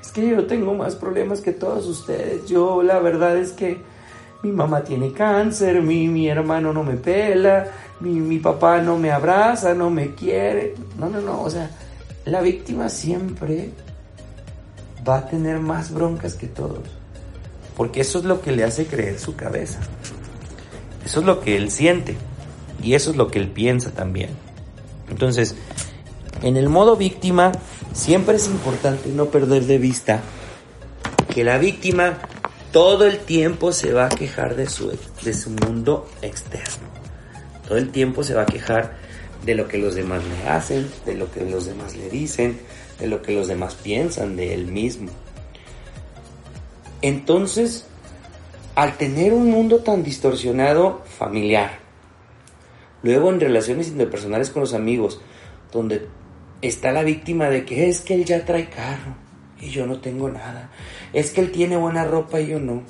Es 0.00 0.12
que 0.12 0.28
yo 0.28 0.46
tengo 0.46 0.74
más 0.74 0.94
problemas 0.94 1.40
que 1.40 1.52
todos 1.52 1.86
ustedes. 1.86 2.46
Yo, 2.46 2.82
la 2.82 3.00
verdad 3.00 3.36
es 3.36 3.52
que 3.52 3.82
mi 4.44 4.52
mamá 4.52 4.84
tiene 4.84 5.10
cáncer, 5.10 5.80
mi, 5.80 6.06
mi 6.06 6.28
hermano 6.28 6.70
no 6.70 6.84
me 6.84 6.96
pela, 6.96 7.66
mi, 8.00 8.20
mi 8.20 8.38
papá 8.38 8.78
no 8.82 8.98
me 8.98 9.10
abraza, 9.10 9.72
no 9.72 9.88
me 9.88 10.14
quiere. 10.14 10.74
No, 10.98 11.08
no, 11.08 11.22
no, 11.22 11.40
o 11.42 11.48
sea, 11.48 11.70
la 12.26 12.42
víctima 12.42 12.90
siempre 12.90 13.70
va 15.08 15.16
a 15.16 15.26
tener 15.26 15.60
más 15.60 15.90
broncas 15.92 16.34
que 16.34 16.46
todos. 16.46 16.82
Porque 17.74 18.02
eso 18.02 18.18
es 18.18 18.24
lo 18.24 18.42
que 18.42 18.52
le 18.52 18.64
hace 18.64 18.84
creer 18.84 19.18
su 19.18 19.34
cabeza. 19.34 19.80
Eso 21.06 21.20
es 21.20 21.26
lo 21.26 21.40
que 21.40 21.56
él 21.56 21.70
siente. 21.70 22.14
Y 22.82 22.92
eso 22.92 23.12
es 23.12 23.16
lo 23.16 23.28
que 23.28 23.38
él 23.38 23.48
piensa 23.48 23.92
también. 23.92 24.28
Entonces, 25.08 25.56
en 26.42 26.58
el 26.58 26.68
modo 26.68 26.96
víctima, 26.96 27.52
siempre 27.94 28.36
es 28.36 28.46
importante 28.46 29.08
no 29.08 29.26
perder 29.26 29.64
de 29.64 29.78
vista 29.78 30.20
que 31.32 31.44
la 31.44 31.56
víctima 31.56 32.18
todo 32.74 33.06
el 33.06 33.20
tiempo 33.20 33.70
se 33.70 33.92
va 33.92 34.06
a 34.06 34.08
quejar 34.08 34.56
de 34.56 34.68
su, 34.68 34.90
de 35.22 35.32
su 35.32 35.50
mundo 35.50 36.08
externo. 36.22 36.88
Todo 37.68 37.78
el 37.78 37.92
tiempo 37.92 38.24
se 38.24 38.34
va 38.34 38.42
a 38.42 38.46
quejar 38.46 38.96
de 39.46 39.54
lo 39.54 39.68
que 39.68 39.78
los 39.78 39.94
demás 39.94 40.24
le 40.24 40.48
hacen, 40.48 40.90
de 41.06 41.14
lo 41.14 41.30
que 41.30 41.48
los 41.48 41.66
demás 41.66 41.94
le 41.94 42.10
dicen, 42.10 42.58
de 42.98 43.06
lo 43.06 43.22
que 43.22 43.32
los 43.32 43.46
demás 43.46 43.76
piensan 43.76 44.34
de 44.34 44.54
él 44.54 44.66
mismo. 44.66 45.12
Entonces, 47.00 47.86
al 48.74 48.96
tener 48.96 49.34
un 49.34 49.52
mundo 49.52 49.78
tan 49.78 50.02
distorsionado 50.02 51.04
familiar, 51.04 51.78
luego 53.04 53.30
en 53.30 53.38
relaciones 53.38 53.86
interpersonales 53.86 54.50
con 54.50 54.62
los 54.62 54.74
amigos, 54.74 55.20
donde 55.70 56.08
está 56.60 56.90
la 56.90 57.04
víctima 57.04 57.50
de 57.50 57.64
que 57.64 57.88
es 57.88 58.00
que 58.00 58.14
él 58.14 58.24
ya 58.24 58.44
trae 58.44 58.68
carro 58.68 59.23
y 59.60 59.68
yo 59.70 59.86
no 59.86 59.98
tengo 59.98 60.28
nada, 60.28 60.70
es 61.12 61.30
que 61.30 61.40
él 61.40 61.50
tiene 61.50 61.76
buena 61.76 62.04
ropa 62.04 62.40
y 62.40 62.48
yo 62.48 62.60
no, 62.60 62.82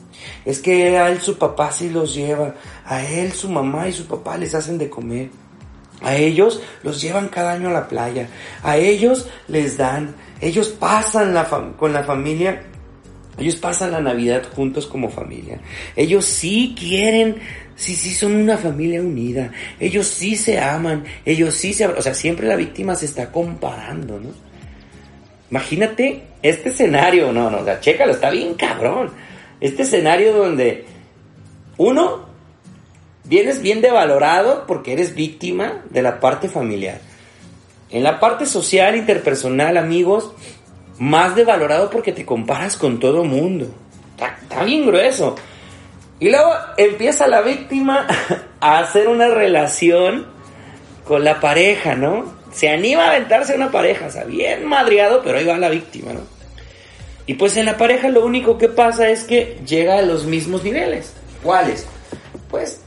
es 0.44 0.60
que 0.60 0.96
a 0.98 1.10
él 1.10 1.20
su 1.20 1.38
papá 1.38 1.72
sí 1.72 1.90
los 1.90 2.14
lleva, 2.14 2.54
a 2.84 3.02
él 3.04 3.32
su 3.32 3.48
mamá 3.48 3.88
y 3.88 3.92
su 3.92 4.06
papá 4.06 4.36
les 4.36 4.54
hacen 4.54 4.78
de 4.78 4.90
comer 4.90 5.30
a 6.04 6.16
ellos 6.16 6.60
los 6.82 7.00
llevan 7.00 7.28
cada 7.28 7.52
año 7.52 7.70
a 7.70 7.72
la 7.72 7.88
playa. 7.88 8.28
A 8.62 8.76
ellos 8.76 9.26
les 9.48 9.76
dan. 9.76 10.14
Ellos 10.40 10.68
pasan 10.68 11.32
la 11.32 11.48
con 11.78 11.92
la 11.92 12.04
familia. 12.04 12.62
Ellos 13.38 13.56
pasan 13.56 13.90
la 13.90 14.00
Navidad 14.00 14.42
juntos 14.54 14.86
como 14.86 15.08
familia. 15.08 15.60
Ellos 15.96 16.24
sí 16.24 16.76
quieren, 16.78 17.36
sí, 17.74 17.94
sí 17.94 18.14
son 18.14 18.36
una 18.36 18.58
familia 18.58 19.00
unida. 19.00 19.50
Ellos 19.80 20.06
sí 20.06 20.36
se 20.36 20.60
aman. 20.60 21.04
Ellos 21.24 21.54
sí 21.54 21.72
se... 21.72 21.86
O 21.86 22.02
sea, 22.02 22.14
siempre 22.14 22.46
la 22.46 22.56
víctima 22.56 22.94
se 22.94 23.06
está 23.06 23.32
comparando, 23.32 24.20
¿no? 24.20 24.53
Imagínate 25.54 26.24
este 26.42 26.70
escenario. 26.70 27.32
No, 27.32 27.48
no, 27.48 27.58
o 27.58 27.64
sea, 27.64 27.78
chécalo, 27.78 28.10
está 28.10 28.28
bien 28.30 28.54
cabrón. 28.54 29.12
Este 29.60 29.84
escenario 29.84 30.32
donde 30.32 30.84
uno 31.76 32.24
vienes 33.22 33.62
bien 33.62 33.80
devalorado 33.80 34.64
porque 34.66 34.94
eres 34.94 35.14
víctima 35.14 35.84
de 35.90 36.02
la 36.02 36.18
parte 36.18 36.48
familiar. 36.48 36.98
En 37.88 38.02
la 38.02 38.18
parte 38.18 38.46
social, 38.46 38.96
interpersonal, 38.96 39.76
amigos, 39.76 40.32
más 40.98 41.36
devalorado 41.36 41.88
porque 41.88 42.10
te 42.10 42.26
comparas 42.26 42.76
con 42.76 42.98
todo 42.98 43.22
mundo. 43.22 43.68
Está, 44.42 44.64
bien 44.64 44.84
grueso. 44.84 45.36
Y 46.18 46.30
luego 46.30 46.50
empieza 46.76 47.28
la 47.28 47.42
víctima 47.42 48.08
a 48.60 48.80
hacer 48.80 49.06
una 49.06 49.28
relación 49.28 50.26
con 51.04 51.22
la 51.22 51.38
pareja, 51.38 51.94
¿no? 51.94 52.42
Se 52.54 52.68
anima 52.68 53.06
a 53.06 53.10
aventarse 53.10 53.54
una 53.54 53.70
pareja, 53.70 54.06
o 54.06 54.10
sea, 54.10 54.24
bien 54.24 54.64
madriado, 54.64 55.22
pero 55.22 55.38
ahí 55.38 55.44
va 55.44 55.58
la 55.58 55.70
víctima, 55.70 56.12
¿no? 56.12 56.20
Y 57.26 57.34
pues 57.34 57.56
en 57.56 57.66
la 57.66 57.76
pareja 57.76 58.08
lo 58.08 58.24
único 58.24 58.58
que 58.58 58.68
pasa 58.68 59.08
es 59.08 59.24
que 59.24 59.60
llega 59.66 59.98
a 59.98 60.02
los 60.02 60.24
mismos 60.24 60.62
niveles. 60.62 61.12
¿Cuáles? 61.42 61.86
Pues 62.50 62.80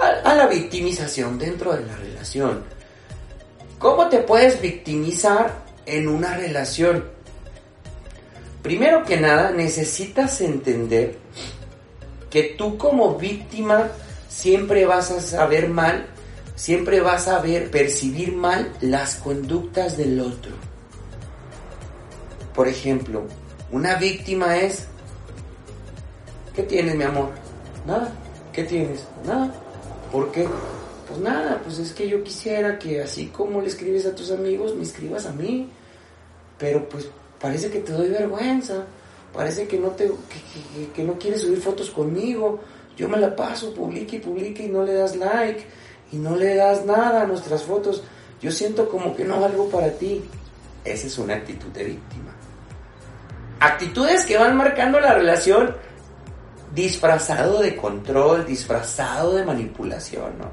a, 0.00 0.34
la 0.34 0.46
victimización 0.46 1.38
dentro 1.38 1.74
de 1.74 1.84
la 1.84 1.96
relación. 1.96 2.64
¿Cómo 3.78 4.08
te 4.08 4.18
puedes 4.18 4.60
victimizar 4.60 5.54
en 5.86 6.08
una 6.08 6.34
relación? 6.34 7.04
Primero 8.62 9.04
que 9.04 9.18
nada, 9.18 9.50
necesitas 9.50 10.40
entender 10.40 11.18
que 12.30 12.54
tú 12.56 12.78
como 12.78 13.16
víctima 13.16 13.88
siempre 14.28 14.86
vas 14.86 15.10
a 15.10 15.20
saber 15.20 15.68
mal, 15.68 16.06
siempre 16.54 17.00
vas 17.00 17.28
a 17.28 17.40
ver, 17.40 17.70
percibir 17.70 18.32
mal 18.32 18.72
las 18.80 19.16
conductas 19.16 19.96
del 19.96 20.20
otro. 20.20 20.52
Por 22.54 22.68
ejemplo, 22.68 23.24
una 23.72 23.96
víctima 23.96 24.56
es, 24.56 24.86
¿qué 26.54 26.62
tienes 26.62 26.94
mi 26.94 27.04
amor? 27.04 27.30
Nada. 27.86 28.12
¿Qué 28.52 28.62
tienes? 28.62 29.04
Nada. 29.26 29.52
¿Por 30.12 30.30
qué? 30.30 30.46
Pues 31.08 31.18
nada, 31.20 31.60
pues 31.64 31.80
es 31.80 31.92
que 31.92 32.08
yo 32.08 32.22
quisiera 32.22 32.78
que 32.78 33.02
así 33.02 33.26
como 33.26 33.60
le 33.60 33.66
escribes 33.66 34.06
a 34.06 34.14
tus 34.14 34.30
amigos, 34.30 34.76
me 34.76 34.84
escribas 34.84 35.26
a 35.26 35.32
mí. 35.32 35.68
Pero 36.56 36.88
pues 36.88 37.08
parece 37.40 37.68
que 37.70 37.80
te 37.80 37.92
doy 37.92 38.08
vergüenza. 38.10 38.84
Parece 39.32 39.66
que 39.66 39.76
no, 39.78 39.88
te, 39.88 40.08
que, 40.94 41.02
no 41.02 41.18
quieres 41.18 41.42
subir 41.42 41.60
fotos 41.60 41.90
conmigo. 41.90 42.60
Yo 42.96 43.08
me 43.08 43.18
la 43.18 43.34
paso, 43.34 43.74
publique 43.74 44.16
y 44.16 44.20
publique 44.20 44.62
y 44.62 44.68
no 44.68 44.84
le 44.84 44.94
das 44.94 45.16
like. 45.16 45.64
Y 46.14 46.16
no 46.16 46.36
le 46.36 46.54
das 46.54 46.86
nada 46.86 47.22
a 47.22 47.26
nuestras 47.26 47.64
fotos. 47.64 48.04
Yo 48.40 48.52
siento 48.52 48.88
como 48.88 49.16
que 49.16 49.24
no 49.24 49.40
valgo 49.40 49.68
para 49.68 49.90
ti. 49.90 50.22
Esa 50.84 51.08
es 51.08 51.18
una 51.18 51.34
actitud 51.34 51.70
de 51.70 51.82
víctima. 51.82 52.32
Actitudes 53.58 54.24
que 54.24 54.38
van 54.38 54.56
marcando 54.56 55.00
la 55.00 55.12
relación 55.12 55.74
disfrazado 56.72 57.60
de 57.60 57.74
control, 57.74 58.46
disfrazado 58.46 59.34
de 59.34 59.44
manipulación, 59.44 60.38
¿no? 60.38 60.50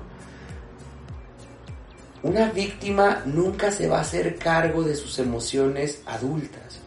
Una 2.24 2.52
víctima 2.52 3.22
nunca 3.26 3.72
se 3.72 3.88
va 3.88 4.00
a 4.00 4.02
hacer 4.02 4.38
cargo 4.38 4.82
de 4.82 4.96
sus 4.96 5.20
emociones 5.20 6.02
adultas. 6.08 6.80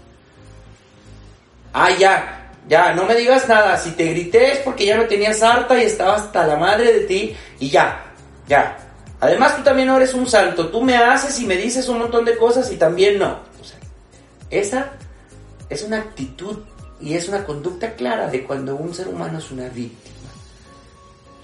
Ah, 1.73 1.91
ya, 1.91 2.53
ya, 2.69 2.93
no 2.93 3.05
me 3.05 3.15
digas 3.15 3.49
nada. 3.49 3.79
Si 3.79 3.93
te 3.93 4.07
grité 4.07 4.53
es 4.53 4.59
porque 4.59 4.87
ya 4.87 4.97
me 4.97 5.05
tenías 5.05 5.43
harta 5.43 5.81
y 5.81 5.87
estaba 5.87 6.17
hasta 6.17 6.45
la 6.47 6.57
madre 6.57 6.93
de 6.93 7.01
ti 7.01 7.37
y 7.61 7.71
ya, 7.71 8.14
ya. 8.49 8.79
Además 9.21 9.57
tú 9.57 9.63
también 9.63 9.89
no 9.89 9.97
eres 9.97 10.15
un 10.15 10.27
santo. 10.27 10.69
Tú 10.69 10.83
me 10.83 10.97
haces 10.97 11.39
y 11.41 11.47
me 11.47 11.57
dices 11.57 11.89
un 11.89 11.99
montón 11.99 12.25
de 12.25 12.37
cosas 12.37 12.71
y 12.71 12.77
también 12.77 13.19
no. 13.19 13.39
esa 14.51 14.93
es 15.71 15.83
una 15.83 15.99
actitud 15.99 16.59
y 17.01 17.15
es 17.15 17.29
una 17.29 17.45
conducta 17.45 17.95
clara 17.95 18.29
de 18.29 18.45
cuando 18.45 18.77
un 18.77 18.95
ser 18.95 19.09
humano 19.09 19.39
es 19.39 19.51
una 19.51 19.69
víctima. 19.69 20.15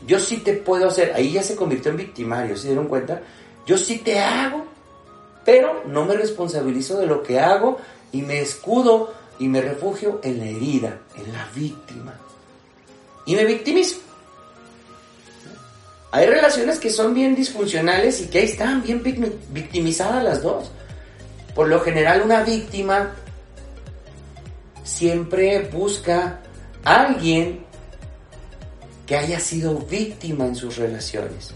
Yo 0.07 0.19
sí 0.19 0.39
te 0.39 0.55
puedo 0.55 0.89
hacer, 0.89 1.13
ahí 1.15 1.33
ya 1.33 1.43
se 1.43 1.57
convirtió 1.57 1.91
en 1.91 1.99
victimario, 1.99 2.57
¿se 2.57 2.69
dieron 2.69 2.89
cuenta? 2.89 3.21
Yo 3.67 3.77
sí 3.77 3.99
te 3.99 4.19
hago, 4.19 4.65
pero 5.45 5.83
no 5.87 6.05
me 6.05 6.15
responsabilizo 6.15 6.99
de 6.99 7.07
lo 7.07 7.23
que 7.23 7.39
hago 7.39 7.79
y 8.13 8.23
me 8.23 8.41
escudo 8.41 9.13
y 9.39 9.49
me 9.49 9.61
refugio 9.61 10.21
en 10.23 10.39
la 10.39 10.47
herida, 10.47 10.99
en 11.17 11.33
la 11.33 11.49
víctima. 11.55 12.15
Y 13.27 13.35
me 13.35 13.45
victimizo. 13.45 14.01
Hay 16.13 16.27
relaciones 16.27 16.79
que 16.81 16.91
son 16.91 17.15
bien 17.15 17.37
disfuncionales 17.37 18.21
y 18.21 18.27
que 18.27 18.41
ahí 18.41 18.45
están 18.47 18.83
bien 18.83 19.03
victimizadas 19.03 20.25
las 20.25 20.43
dos. 20.43 20.71
Por 21.55 21.69
lo 21.69 21.81
general 21.81 22.23
una 22.23 22.43
víctima 22.43 23.13
siempre 24.83 25.69
busca 25.73 26.41
a 26.85 27.07
alguien 27.07 27.65
que 29.07 29.17
haya 29.17 29.39
sido 29.39 29.79
víctima 29.79 30.47
en 30.47 30.57
sus 30.57 30.77
relaciones. 30.77 31.55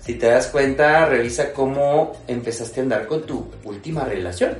Si 0.00 0.14
te 0.14 0.26
das 0.26 0.46
cuenta, 0.48 1.04
revisa 1.06 1.52
cómo 1.52 2.12
empezaste 2.26 2.80
a 2.80 2.82
andar 2.84 3.06
con 3.06 3.22
tu 3.22 3.46
última 3.64 4.04
relación. 4.04 4.56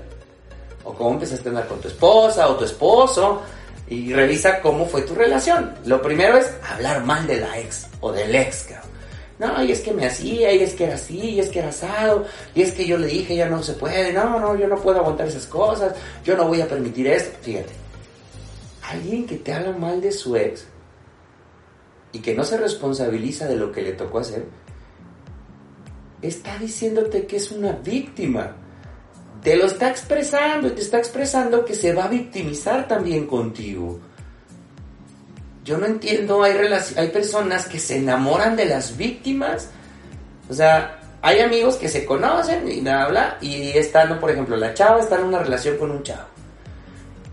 O 0.84 0.92
cómo 0.94 1.12
empezaste 1.12 1.48
a 1.48 1.50
andar 1.50 1.68
con 1.68 1.80
tu 1.80 1.88
esposa 1.88 2.48
o 2.48 2.56
tu 2.56 2.64
esposo. 2.64 3.42
Y 3.90 4.12
revisa 4.12 4.60
cómo 4.60 4.86
fue 4.86 5.02
tu 5.02 5.14
relación. 5.14 5.74
Lo 5.84 6.02
primero 6.02 6.36
es 6.36 6.52
hablar 6.68 7.04
mal 7.04 7.26
de 7.26 7.40
la 7.40 7.58
ex 7.58 7.86
o 8.00 8.12
del 8.12 8.34
ex. 8.34 8.66
no, 9.38 9.62
y 9.64 9.72
es 9.72 9.80
que 9.80 9.92
me 9.92 10.06
hacía, 10.06 10.52
y 10.52 10.62
es 10.62 10.74
que 10.74 10.84
era 10.84 10.94
así, 10.94 11.18
y 11.18 11.40
es 11.40 11.48
que 11.48 11.60
era 11.60 11.68
asado, 11.68 12.26
y 12.54 12.62
es 12.62 12.72
que 12.72 12.86
yo 12.86 12.98
le 12.98 13.06
dije, 13.06 13.36
ya 13.36 13.48
no 13.48 13.62
se 13.62 13.72
puede, 13.74 14.12
no, 14.12 14.38
no, 14.38 14.56
yo 14.56 14.68
no 14.68 14.76
puedo 14.76 14.98
aguantar 14.98 15.28
esas 15.28 15.46
cosas, 15.46 15.94
yo 16.24 16.36
no 16.36 16.48
voy 16.48 16.60
a 16.60 16.68
permitir 16.68 17.06
esto. 17.06 17.38
Fíjate, 17.40 17.72
alguien 18.82 19.26
que 19.26 19.36
te 19.36 19.52
habla 19.52 19.72
mal 19.72 20.00
de 20.00 20.12
su 20.12 20.36
ex 20.36 20.66
y 22.12 22.18
que 22.20 22.34
no 22.34 22.44
se 22.44 22.56
responsabiliza 22.56 23.46
de 23.46 23.56
lo 23.56 23.70
que 23.70 23.82
le 23.82 23.92
tocó 23.92 24.18
hacer, 24.18 24.46
está 26.22 26.58
diciéndote 26.58 27.26
que 27.26 27.36
es 27.36 27.50
una 27.50 27.72
víctima. 27.72 28.56
Te 29.42 29.56
lo 29.56 29.66
está 29.66 29.88
expresando 29.88 30.68
y 30.68 30.70
te 30.72 30.80
está 30.80 30.98
expresando 30.98 31.64
que 31.64 31.74
se 31.74 31.92
va 31.92 32.04
a 32.04 32.08
victimizar 32.08 32.88
también 32.88 33.26
contigo. 33.26 34.00
Yo 35.64 35.78
no 35.78 35.86
entiendo, 35.86 36.42
hay, 36.42 37.08
personas 37.12 37.66
que 37.66 37.78
se 37.78 37.98
enamoran 37.98 38.56
de 38.56 38.64
las 38.64 38.96
víctimas. 38.96 39.68
O 40.48 40.54
sea, 40.54 40.98
hay 41.20 41.40
amigos 41.40 41.76
que 41.76 41.88
se 41.88 42.04
conocen 42.04 42.66
y 42.68 42.86
habla 42.88 43.36
y 43.40 43.76
están, 43.76 44.18
por 44.18 44.30
ejemplo, 44.30 44.56
la 44.56 44.72
chava 44.72 45.00
está 45.00 45.16
en 45.16 45.24
una 45.24 45.40
relación 45.40 45.76
con 45.76 45.90
un 45.90 46.02
chavo. 46.02 46.26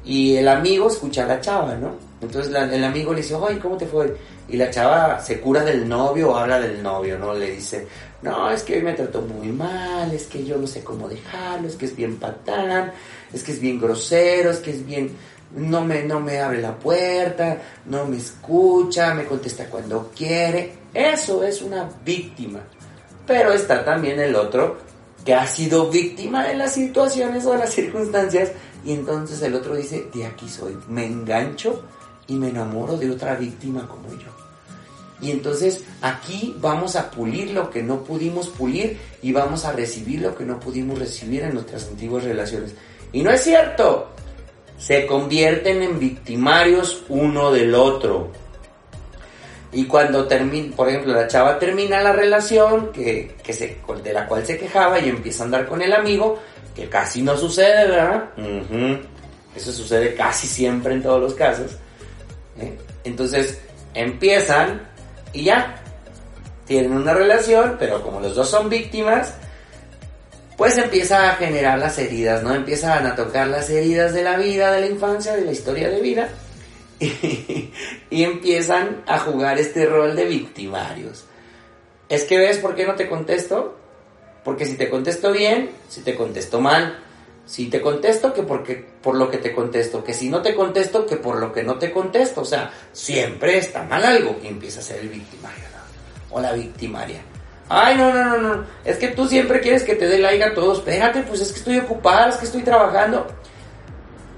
Y 0.04 0.36
el 0.36 0.48
amigo 0.48 0.88
escucha 0.88 1.24
a 1.24 1.28
la 1.28 1.42
chava, 1.42 1.76
¿no? 1.76 1.96
Entonces 2.22 2.54
el 2.54 2.84
amigo 2.84 3.14
le 3.14 3.22
dice, 3.22 3.36
oye, 3.36 3.60
¿cómo 3.60 3.78
te 3.78 3.86
fue? 3.86 4.16
Y 4.48 4.58
la 4.58 4.70
chava 4.70 5.20
se 5.20 5.40
cura 5.40 5.64
del 5.64 5.88
novio 5.88 6.32
o 6.32 6.36
habla 6.36 6.60
del 6.60 6.82
novio, 6.82 7.20
¿no? 7.20 7.34
Le 7.34 7.52
dice, 7.52 7.88
no, 8.22 8.50
es 8.50 8.64
que 8.64 8.76
hoy 8.76 8.82
me 8.82 8.94
trató 8.94 9.22
muy 9.22 9.50
mal, 9.50 10.12
es 10.12 10.26
que 10.26 10.44
yo 10.46 10.58
no 10.58 10.66
sé 10.66 10.84
cómo 10.84 11.10
dejarlo, 11.10 11.68
es 11.68 11.76
que 11.76 11.86
es 11.86 11.96
bien 11.96 12.18
patán, 12.18 12.94
es 13.34 13.44
que 13.44 13.52
es 13.52 13.60
bien 13.60 13.80
grosero, 13.80 14.52
es 14.52 14.60
que 14.60 14.72
es 14.72 14.86
bien 14.86 15.12
no 15.56 15.86
me, 15.86 16.04
no 16.04 16.20
me 16.20 16.40
abre 16.40 16.62
la 16.62 16.78
puerta, 16.78 17.62
no 17.86 18.06
me 18.06 18.18
escucha, 18.18 19.14
me 19.14 19.26
contesta 19.26 19.66
cuando 19.66 20.12
quiere. 20.16 20.74
Eso 20.94 21.44
es 21.44 21.62
una 21.62 21.90
víctima. 22.04 22.60
Pero 23.26 23.54
está 23.54 23.84
también 23.84 24.20
el 24.20 24.36
otro 24.36 24.78
que 25.24 25.34
ha 25.34 25.48
sido 25.48 25.90
víctima 25.90 26.46
de 26.46 26.56
las 26.56 26.74
situaciones 26.74 27.46
o 27.46 27.54
de 27.54 27.60
las 27.60 27.74
circunstancias 27.74 28.52
y 28.86 28.94
entonces 28.94 29.42
el 29.42 29.56
otro 29.56 29.76
dice, 29.76 30.08
de 30.14 30.26
aquí 30.26 30.48
soy, 30.48 30.78
me 30.88 31.06
engancho 31.06 31.84
y 32.28 32.36
me 32.36 32.50
enamoro 32.50 32.98
de 32.98 33.12
otra 33.12 33.36
víctima 33.36 33.88
como 33.88 34.10
yo. 34.10 34.30
Y 35.22 35.32
entonces 35.32 35.84
aquí 36.02 36.56
vamos 36.60 36.96
a 36.96 37.10
pulir 37.10 37.52
lo 37.52 37.70
que 37.70 37.82
no 37.82 38.04
pudimos 38.04 38.50
pulir 38.50 38.98
y 39.22 39.32
vamos 39.32 39.66
a 39.66 39.72
recibir 39.72 40.22
lo 40.22 40.36
que 40.36 40.44
no 40.44 40.60
pudimos 40.60 41.00
recibir 41.00 41.44
en 41.44 41.54
nuestras 41.54 41.88
antiguas 41.88 42.24
relaciones. 42.24 42.74
Y 43.14 43.24
no 43.24 43.32
es 43.32 43.42
cierto, 43.42 44.10
se 44.78 45.06
convierten 45.06 45.82
en 45.82 46.00
victimarios 46.00 47.04
uno 47.08 47.52
del 47.52 47.74
otro. 47.74 48.32
Y 49.72 49.86
cuando 49.86 50.26
termina, 50.28 50.76
por 50.76 50.90
ejemplo, 50.90 51.14
la 51.14 51.28
chava 51.28 51.60
termina 51.60 52.02
la 52.02 52.14
relación 52.14 52.92
que, 52.92 53.36
se, 53.48 53.78
de 54.04 54.14
la 54.14 54.28
cual 54.28 54.46
se 54.46 54.58
quejaba 54.58 55.00
y 55.00 55.10
empieza 55.10 55.44
a 55.44 55.46
andar 55.46 55.66
con 55.66 55.82
el 55.82 55.94
amigo, 55.94 56.40
que 56.74 56.88
casi 56.88 57.22
no 57.22 57.38
sucede, 57.38 57.88
¿verdad? 57.88 58.30
Eso 59.56 59.72
sucede 59.72 60.14
casi 60.14 60.48
siempre 60.48 60.94
en 60.94 61.04
todos 61.04 61.22
los 61.22 61.34
casos. 61.34 61.78
¿Eh? 62.60 62.78
Entonces 63.04 63.60
empiezan 63.94 64.88
y 65.34 65.44
ya, 65.44 65.82
tienen 66.66 66.94
una 66.94 67.14
relación, 67.14 67.76
pero 67.80 68.02
como 68.02 68.20
los 68.20 68.36
dos 68.36 68.50
son 68.50 68.70
víctimas, 68.70 69.34
pues 70.58 70.78
empieza 70.78 71.32
a 71.32 71.36
generar 71.36 71.78
las 71.78 71.98
heridas, 72.00 72.42
¿no? 72.44 72.54
Empiezan 72.54 73.06
a 73.06 73.16
tocar 73.16 73.48
las 73.48 73.70
heridas 73.70 74.14
de 74.14 74.24
la 74.24 74.38
vida, 74.38 74.72
de 74.72 74.82
la 74.82 74.88
infancia, 74.88 75.36
de 75.36 75.46
la 75.46 75.52
historia 75.52 75.90
de 75.90 76.02
vida, 76.02 76.30
y, 77.00 78.24
empiezan 78.24 79.04
a 79.06 79.20
jugar 79.20 79.60
este 79.60 79.86
rol 79.86 80.16
de 80.16 80.26
victimarios. 80.26 81.26
Es 82.08 82.24
que 82.24 82.38
ves 82.38 82.58
por 82.60 82.76
qué 82.76 82.86
no 82.86 82.96
te 82.96 83.10
contesto, 83.10 83.76
porque 84.44 84.66
si 84.66 84.78
te 84.78 84.90
contesto 84.90 85.32
bien, 85.32 85.72
si 85.90 86.02
te 86.02 86.16
contesto 86.16 86.62
mal, 86.62 87.04
si 87.46 87.68
te 87.68 87.82
contesto 87.82 88.34
que 88.34 88.44
porque 88.44 88.86
por 89.02 89.16
lo 89.16 89.30
que 89.30 89.38
te 89.38 89.54
contesto, 89.54 90.04
que 90.04 90.14
si 90.14 90.30
no 90.30 90.42
te 90.42 90.56
contesto 90.56 91.06
que 91.06 91.18
por 91.18 91.40
lo 91.40 91.54
que 91.54 91.64
no 91.64 91.78
te 91.78 91.92
contesto, 91.92 92.42
o 92.42 92.46
sea, 92.46 92.72
siempre 92.92 93.58
está 93.58 93.84
mal 93.84 94.04
algo 94.04 94.38
y 94.44 94.48
empieza 94.48 94.80
a 94.80 94.84
ser 94.84 95.00
el 95.00 95.10
victimario, 95.10 95.64
¿no? 95.72 96.36
O 96.36 96.42
la 96.42 96.54
victimaria. 96.54 97.22
Ay, 97.70 97.98
no, 97.98 98.14
no, 98.14 98.38
no, 98.38 98.38
no. 98.38 98.66
Es 98.84 98.98
que 98.98 99.10
tú 99.10 99.28
siempre 99.28 99.60
quieres 99.60 99.84
que 99.84 99.96
te 99.96 100.08
dé 100.08 100.20
like 100.20 100.44
a 100.44 100.54
todos. 100.54 100.80
Espérate, 100.80 101.24
pues 101.24 101.42
es 101.42 101.52
que 101.52 101.60
estoy 101.60 101.78
ocupada, 101.80 102.30
es 102.30 102.36
que 102.38 102.46
estoy 102.46 102.62
trabajando. 102.62 103.28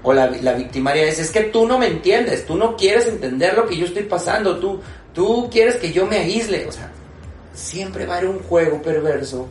O 0.02 0.12
la, 0.12 0.30
la, 0.30 0.52
victimaria 0.52 1.04
es, 1.04 1.18
es 1.18 1.30
que 1.30 1.44
tú 1.44 1.66
no 1.66 1.78
me 1.78 1.88
entiendes, 1.88 2.46
tú 2.46 2.56
no 2.56 2.76
quieres 2.76 3.06
entender 3.06 3.54
lo 3.54 3.66
que 3.66 3.76
yo 3.76 3.84
estoy 3.84 4.04
pasando, 4.04 4.58
tú, 4.58 4.80
tú 5.12 5.48
quieres 5.50 5.76
que 5.76 5.92
yo 5.92 6.06
me 6.06 6.18
aísle. 6.18 6.66
O 6.66 6.72
sea, 6.72 6.90
siempre 7.52 8.06
va 8.06 8.14
a 8.14 8.18
haber 8.18 8.30
un 8.30 8.38
juego 8.40 8.80
perverso 8.80 9.48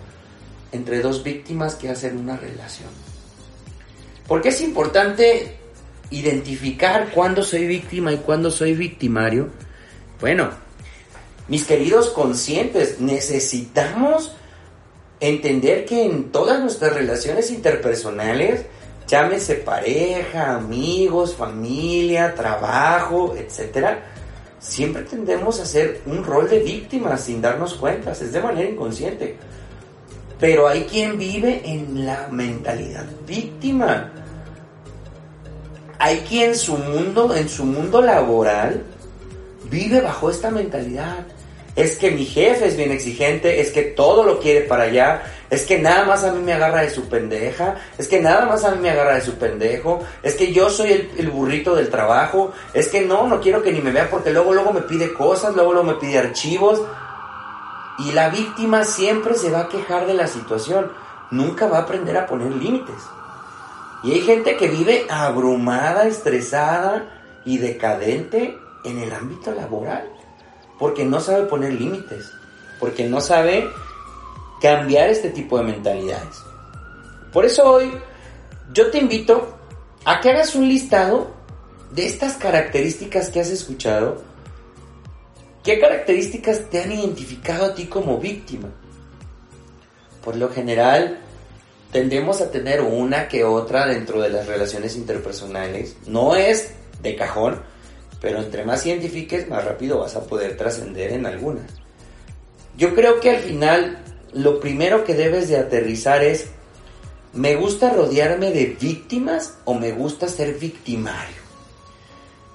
entre 0.72 1.02
dos 1.02 1.24
víctimas 1.24 1.76
que 1.76 1.90
hacen 1.90 2.18
una 2.18 2.38
relación. 2.38 2.90
Porque 4.28 4.50
es 4.50 4.62
importante 4.62 5.58
identificar 6.10 7.12
cuándo 7.14 7.44
soy 7.44 7.68
víctima 7.68 8.14
y 8.14 8.18
cuándo 8.18 8.52
soy 8.52 8.74
victimario. 8.74 9.50
Bueno, 10.20 10.50
mis 11.48 11.66
queridos 11.66 12.10
conscientes, 12.10 13.00
necesitamos 13.00 14.34
entender 15.20 15.86
que 15.86 16.06
en 16.06 16.32
todas 16.32 16.60
nuestras 16.60 16.94
relaciones 16.94 17.52
interpersonales, 17.52 18.66
llámese 19.08 19.56
pareja, 19.56 20.56
amigos, 20.56 21.36
familia, 21.36 22.36
trabajo, 22.36 23.36
etc., 23.38 24.00
siempre 24.60 25.04
tendemos 25.04 25.60
a 25.60 25.64
hacer 25.64 26.02
un 26.06 26.24
rol 26.24 26.50
de 26.50 26.60
víctima 26.60 27.18
sin 27.18 27.42
darnos 27.42 27.76
cuenta, 27.76 28.12
es 28.12 28.34
de 28.34 28.42
manera 28.42 28.70
inconsciente. 28.70 29.38
Pero 30.40 30.68
hay 30.68 30.84
quien 30.84 31.18
vive 31.18 31.62
en 31.66 32.06
la 32.06 32.28
mentalidad 32.30 33.06
víctima. 33.26 34.12
Hay 36.00 36.20
quien 36.20 36.56
su 36.56 36.78
mundo, 36.78 37.34
en 37.36 37.50
su 37.50 37.66
mundo 37.66 38.02
laboral, 38.02 38.84
vive 39.70 40.02
bajo 40.02 40.30
esta 40.30 40.52
mentalidad 40.52 41.26
es 41.78 41.96
que 41.96 42.10
mi 42.10 42.26
jefe 42.26 42.66
es 42.66 42.76
bien 42.76 42.92
exigente, 42.92 43.62
es 43.62 43.70
que 43.70 43.84
todo 43.84 44.24
lo 44.24 44.40
quiere 44.40 44.62
para 44.62 44.86
allá, 44.86 45.22
es 45.48 45.64
que 45.64 45.78
nada 45.78 46.06
más 46.06 46.24
a 46.24 46.32
mí 46.32 46.44
me 46.44 46.54
agarra 46.54 46.82
de 46.82 46.90
su 46.90 47.08
pendeja, 47.08 47.76
es 48.00 48.08
que 48.08 48.20
nada 48.20 48.48
más 48.48 48.66
a 48.66 48.72
mí 48.72 48.82
me 48.82 48.90
agarra 48.90 49.14
de 49.14 49.22
su 49.22 49.36
pendejo, 49.36 50.00
es 50.24 50.34
que 50.34 50.52
yo 50.52 50.72
soy 50.72 51.08
el, 51.16 51.30
burrito 51.30 51.76
del 51.76 51.90
trabajo, 51.90 52.52
es 52.74 52.88
que 52.88 53.02
no, 53.02 53.28
no 53.28 53.40
quiero 53.40 53.62
que 53.62 53.72
ni 53.72 53.80
me 53.80 53.92
vea 53.92 54.10
porque 54.10 54.32
luego, 54.32 54.56
luego 54.56 54.74
me 54.74 54.82
pide 54.82 55.14
cosas, 55.14 55.54
luego, 55.54 55.72
luego 55.74 55.94
me 55.94 56.00
pide 56.00 56.18
archivos. 56.18 56.82
Y 58.00 58.12
la 58.12 58.30
víctima 58.30 58.84
siempre 58.84 59.36
se 59.36 59.52
va 59.52 59.62
a 59.62 59.70
quejar 59.70 60.06
de 60.06 60.14
la 60.14 60.28
situación, 60.28 60.92
nunca 61.32 61.68
va 61.68 61.80
a 61.80 61.82
aprender 61.82 62.18
a 62.18 62.28
poner 62.28 62.52
límites. 62.52 63.04
Y 64.04 64.12
hay 64.12 64.22
gente 64.22 64.58
que 64.58 64.68
vive 64.68 65.08
abrumada, 65.10 66.06
estresada 66.06 67.42
y 67.44 67.58
decadente 67.58 68.58
en 68.84 69.00
el 69.00 69.12
ámbito 69.12 69.52
laboral 69.52 70.18
porque 70.80 71.06
no 71.06 71.20
sabe 71.20 71.44
poner 71.44 71.74
límites, 71.74 72.32
porque 72.80 73.08
no 73.08 73.22
sabe 73.22 73.70
cambiar 74.62 75.10
este 75.10 75.30
tipo 75.30 75.58
de 75.58 75.64
mentalidades. 75.64 76.44
Por 77.32 77.46
eso 77.46 77.72
hoy 77.72 77.92
yo 78.74 78.92
te 78.92 79.00
invito 79.00 79.56
a 80.06 80.20
que 80.22 80.30
hagas 80.30 80.56
un 80.56 80.68
listado 80.68 81.32
de 81.92 82.06
estas 82.06 82.34
características 82.34 83.30
que 83.30 83.40
has 83.40 83.50
escuchado. 83.50 84.22
¿Qué 85.68 85.82
características 85.82 86.70
te 86.70 86.82
han 86.82 86.94
identificado 86.94 87.66
a 87.66 87.76
ti 87.76 87.88
como 87.88 88.20
víctima? 88.20 88.70
Por 90.24 90.38
lo 90.38 90.50
general, 90.50 91.18
tendemos 91.92 92.40
a 92.40 92.52
tener 92.52 92.80
una 92.80 93.28
que 93.28 93.44
otra 93.44 93.86
dentro 93.86 94.22
de 94.22 94.30
las 94.30 94.48
relaciones 94.48 94.96
interpersonales. 94.96 95.98
No 96.08 96.38
es 96.38 96.72
de 97.02 97.18
cajón, 97.18 97.62
pero 98.22 98.40
entre 98.40 98.64
más 98.64 98.86
identifiques, 98.86 99.50
más 99.50 99.66
rápido 99.66 100.00
vas 100.00 100.16
a 100.16 100.24
poder 100.24 100.56
trascender 100.56 101.12
en 101.12 101.26
algunas. 101.26 101.70
Yo 102.78 102.96
creo 102.96 103.20
que 103.20 103.32
al 103.32 103.42
final 103.42 103.98
lo 104.32 104.62
primero 104.62 105.04
que 105.04 105.16
debes 105.16 105.50
de 105.50 105.58
aterrizar 105.58 106.24
es, 106.24 106.46
¿me 107.34 107.58
gusta 107.58 107.90
rodearme 107.90 108.52
de 108.52 108.78
víctimas 108.80 109.56
o 109.66 109.74
me 109.74 109.92
gusta 109.92 110.30
ser 110.30 110.54
victimario? 110.54 111.47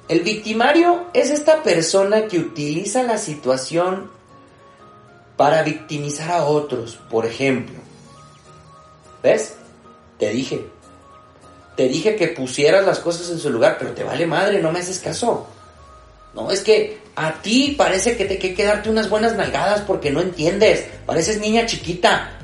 El 0.09 0.21
victimario 0.21 1.07
es 1.15 1.31
esta 1.31 1.63
persona 1.63 2.27
que 2.27 2.39
utiliza 2.39 3.03
la 3.03 3.19
situación 3.19 4.11
para 5.37 5.63
victimizar 5.63 6.31
a 6.31 6.45
otros, 6.45 6.99
por 7.11 7.25
ejemplo. 7.25 7.77
¿Ves? 9.23 9.55
Te 10.19 10.31
dije, 10.31 10.67
te 11.77 11.89
dije 11.89 12.17
que 12.17 12.29
pusieras 12.29 12.85
las 12.85 12.99
cosas 12.99 13.31
en 13.31 13.39
su 13.39 13.51
lugar, 13.51 13.77
pero 13.79 13.93
te 13.93 14.05
vale 14.05 14.27
madre, 14.27 14.61
no 14.61 14.73
me 14.73 14.81
haces 14.81 14.99
caso. 14.99 15.47
No, 16.35 16.51
es 16.51 16.61
que 16.61 16.99
a 17.15 17.35
ti 17.43 17.75
parece 17.77 18.17
que 18.17 18.25
te 18.25 18.39
que 18.39 18.65
darte 18.65 18.91
unas 18.91 19.09
buenas 19.09 19.37
nalgadas 19.37 19.83
porque 19.83 20.11
no 20.11 20.21
entiendes. 20.21 20.87
Pareces 21.07 21.41
niña 21.41 21.67
chiquita. 21.67 22.39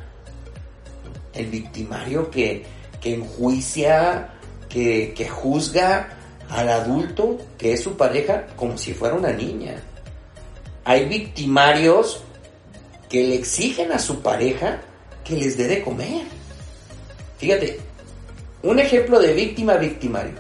El 1.33 1.47
victimario 1.47 2.31
que, 2.31 2.65
que 3.01 3.15
enjuicia, 3.15 4.31
que, 4.69 5.15
que 5.17 5.29
juzga 5.29 6.18
al 6.51 6.69
adulto 6.69 7.39
que 7.57 7.75
es 7.75 7.83
su 7.83 7.97
pareja 7.97 8.47
como 8.57 8.79
si 8.79 8.95
fuera 8.95 9.15
una 9.15 9.33
niña. 9.33 9.77
Hay 10.85 11.07
victimarios 11.07 12.23
que 13.09 13.23
le 13.27 13.35
exigen 13.35 13.93
a 13.93 13.99
su 13.99 14.21
pareja 14.21 14.81
que 15.25 15.37
les 15.37 15.57
dé 15.57 15.69
de 15.69 15.83
comer. 15.83 16.23
Fíjate, 17.39 17.79
un 18.63 18.79
ejemplo 18.79 19.21
de 19.21 19.33
víctima 19.35 19.75
victimario. 19.75 20.35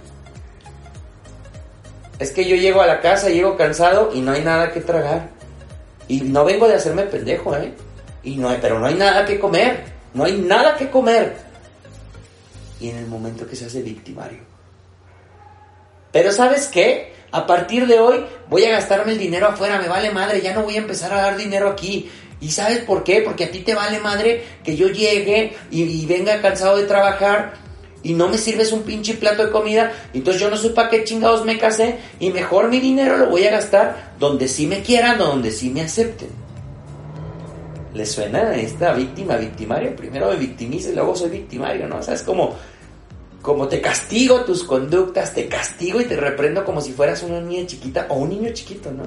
Es 2.18 2.32
que 2.32 2.44
yo 2.44 2.56
llego 2.56 2.80
a 2.80 2.86
la 2.86 3.00
casa, 3.00 3.28
llego 3.28 3.56
cansado 3.56 4.10
y 4.12 4.20
no 4.20 4.32
hay 4.32 4.42
nada 4.42 4.72
que 4.72 4.80
tragar. 4.80 5.28
Y 6.08 6.22
no 6.22 6.44
vengo 6.44 6.66
de 6.66 6.74
hacerme 6.74 7.02
pendejo, 7.04 7.54
¿eh? 7.56 7.72
Y 8.22 8.36
no 8.36 8.48
hay, 8.48 8.58
pero 8.60 8.78
no 8.78 8.86
hay 8.86 8.94
nada 8.94 9.24
que 9.24 9.38
comer. 9.38 9.84
No 10.14 10.24
hay 10.24 10.38
nada 10.38 10.76
que 10.76 10.90
comer. 10.90 11.36
Y 12.80 12.88
en 12.88 12.96
el 12.96 13.06
momento 13.06 13.46
que 13.46 13.54
se 13.54 13.66
hace 13.66 13.82
victimario. 13.82 14.47
Pero 16.12 16.32
¿sabes 16.32 16.68
qué? 16.68 17.12
A 17.30 17.46
partir 17.46 17.86
de 17.86 17.98
hoy 17.98 18.24
voy 18.48 18.64
a 18.64 18.70
gastarme 18.70 19.12
el 19.12 19.18
dinero 19.18 19.48
afuera, 19.48 19.78
me 19.78 19.88
vale 19.88 20.10
madre, 20.10 20.40
ya 20.40 20.54
no 20.54 20.62
voy 20.62 20.76
a 20.76 20.78
empezar 20.78 21.12
a 21.12 21.20
dar 21.20 21.36
dinero 21.36 21.68
aquí. 21.68 22.10
¿Y 22.40 22.50
sabes 22.50 22.78
por 22.78 23.04
qué? 23.04 23.20
Porque 23.20 23.44
a 23.44 23.50
ti 23.50 23.60
te 23.60 23.74
vale 23.74 23.98
madre 23.98 24.44
que 24.64 24.76
yo 24.76 24.88
llegue 24.88 25.56
y, 25.70 26.06
venga 26.06 26.40
cansado 26.40 26.76
de 26.76 26.84
trabajar 26.84 27.54
y 28.02 28.14
no 28.14 28.28
me 28.28 28.38
sirves 28.38 28.72
un 28.72 28.82
pinche 28.82 29.14
plato 29.14 29.44
de 29.44 29.50
comida, 29.50 29.92
entonces 30.14 30.40
yo 30.40 30.48
no 30.48 30.56
sé 30.56 30.70
para 30.70 30.88
qué 30.88 31.02
chingados 31.02 31.44
me 31.44 31.58
casé 31.58 31.96
y 32.20 32.30
mejor 32.30 32.68
mi 32.68 32.78
dinero 32.78 33.16
lo 33.16 33.26
voy 33.26 33.44
a 33.44 33.50
gastar 33.50 34.14
donde 34.20 34.46
sí 34.46 34.68
me 34.68 34.82
quieran 34.82 35.20
o 35.20 35.26
donde 35.26 35.50
sí 35.50 35.70
me 35.70 35.80
acepten. 35.82 36.28
¿Le 37.92 38.06
suena 38.06 38.50
a 38.50 38.56
esta 38.56 38.92
víctima, 38.92 39.36
victimario? 39.36 39.96
Primero 39.96 40.28
me 40.28 40.36
victimiza 40.36 40.90
y 40.90 40.94
luego 40.94 41.16
soy 41.16 41.30
victimario, 41.30 41.88
¿no? 41.88 41.96
O 41.96 42.02
sea, 42.02 42.14
es 42.14 42.22
como, 42.22 42.54
como 43.42 43.68
te 43.68 43.80
castigo 43.80 44.44
tus 44.44 44.64
conductas, 44.64 45.34
te 45.34 45.48
castigo 45.48 46.00
y 46.00 46.04
te 46.04 46.16
reprendo 46.16 46.64
como 46.64 46.80
si 46.80 46.92
fueras 46.92 47.22
una 47.22 47.40
niña 47.40 47.66
chiquita 47.66 48.06
o 48.08 48.16
un 48.16 48.30
niño 48.30 48.50
chiquito, 48.52 48.90
¿no? 48.90 49.04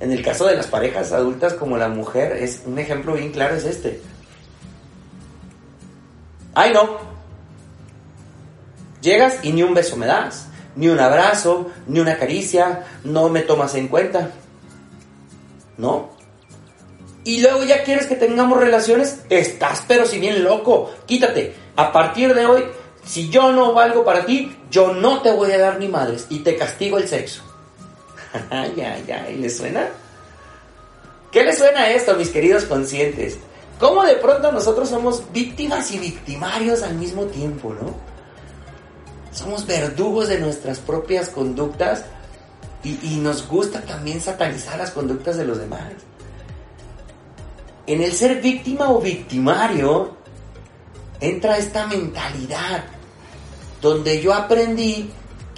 En 0.00 0.12
el 0.12 0.22
caso 0.22 0.46
de 0.46 0.56
las 0.56 0.66
parejas 0.66 1.12
adultas 1.12 1.54
como 1.54 1.76
la 1.76 1.88
mujer, 1.88 2.32
es 2.32 2.62
un 2.64 2.78
ejemplo 2.78 3.14
bien 3.14 3.32
claro 3.32 3.54
es 3.54 3.64
este. 3.64 4.00
Ay, 6.54 6.72
no. 6.72 6.98
Llegas 9.02 9.38
y 9.42 9.52
ni 9.52 9.62
un 9.62 9.74
beso 9.74 9.96
me 9.96 10.06
das, 10.06 10.48
ni 10.74 10.88
un 10.88 10.98
abrazo, 10.98 11.70
ni 11.86 12.00
una 12.00 12.18
caricia, 12.18 12.86
no 13.04 13.28
me 13.28 13.42
tomas 13.42 13.74
en 13.74 13.88
cuenta. 13.88 14.30
¿No? 15.78 16.10
Y 17.24 17.42
luego 17.42 17.64
ya 17.64 17.84
quieres 17.84 18.06
que 18.06 18.16
tengamos 18.16 18.58
relaciones, 18.58 19.20
estás 19.28 19.84
pero 19.86 20.06
si 20.06 20.18
bien 20.18 20.42
loco. 20.42 20.90
Quítate. 21.06 21.54
A 21.76 21.92
partir 21.92 22.34
de 22.34 22.46
hoy, 22.46 22.64
si 23.04 23.28
yo 23.28 23.52
no 23.52 23.72
valgo 23.72 24.04
para 24.04 24.24
ti, 24.24 24.56
yo 24.70 24.92
no 24.94 25.22
te 25.22 25.32
voy 25.32 25.52
a 25.52 25.58
dar 25.58 25.78
ni 25.78 25.88
madres 25.88 26.26
y 26.28 26.40
te 26.40 26.56
castigo 26.56 26.98
el 26.98 27.08
sexo. 27.08 27.42
ay, 28.50 28.80
ay, 28.80 29.10
ay, 29.10 29.36
¿le 29.36 29.50
suena? 29.50 29.88
¿Qué 31.32 31.44
le 31.44 31.54
suena 31.54 31.90
esto, 31.90 32.14
mis 32.16 32.30
queridos 32.30 32.64
conscientes? 32.64 33.38
¿Cómo 33.78 34.04
de 34.04 34.16
pronto 34.16 34.52
nosotros 34.52 34.88
somos 34.88 35.22
víctimas 35.32 35.90
y 35.92 35.98
victimarios 35.98 36.82
al 36.82 36.94
mismo 36.96 37.24
tiempo, 37.24 37.74
no? 37.74 37.94
Somos 39.32 39.66
verdugos 39.66 40.28
de 40.28 40.38
nuestras 40.38 40.80
propias 40.80 41.30
conductas 41.30 42.04
y, 42.82 42.98
y 43.02 43.16
nos 43.16 43.46
gusta 43.46 43.80
también 43.82 44.20
satanizar 44.20 44.76
las 44.76 44.90
conductas 44.90 45.36
de 45.36 45.44
los 45.44 45.58
demás. 45.58 45.92
En 47.86 48.02
el 48.02 48.12
ser 48.12 48.40
víctima 48.40 48.90
o 48.90 49.00
victimario 49.00 50.16
entra 51.20 51.58
esta 51.58 51.86
mentalidad 51.86 52.84
donde 53.80 54.20
yo 54.20 54.34
aprendí 54.34 55.10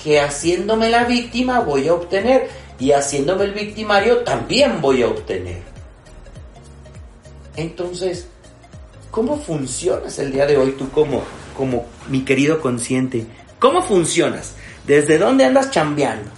que 0.02 0.20
haciéndome 0.20 0.90
la 0.90 1.04
víctima 1.04 1.60
voy 1.60 1.88
a 1.88 1.94
obtener 1.94 2.48
y 2.78 2.92
haciéndome 2.92 3.44
el 3.44 3.52
victimario 3.52 4.18
también 4.18 4.80
voy 4.80 5.02
a 5.02 5.08
obtener. 5.08 5.62
Entonces, 7.56 8.26
¿cómo 9.10 9.38
funcionas 9.38 10.18
el 10.18 10.32
día 10.32 10.46
de 10.46 10.56
hoy 10.56 10.72
tú 10.72 10.90
como, 10.90 11.22
como 11.56 11.86
mi 12.08 12.24
querido 12.24 12.60
consciente? 12.60 13.26
¿Cómo 13.58 13.82
funcionas? 13.82 14.54
¿Desde 14.86 15.18
dónde 15.18 15.44
andas 15.44 15.70
chambeando? 15.70 16.30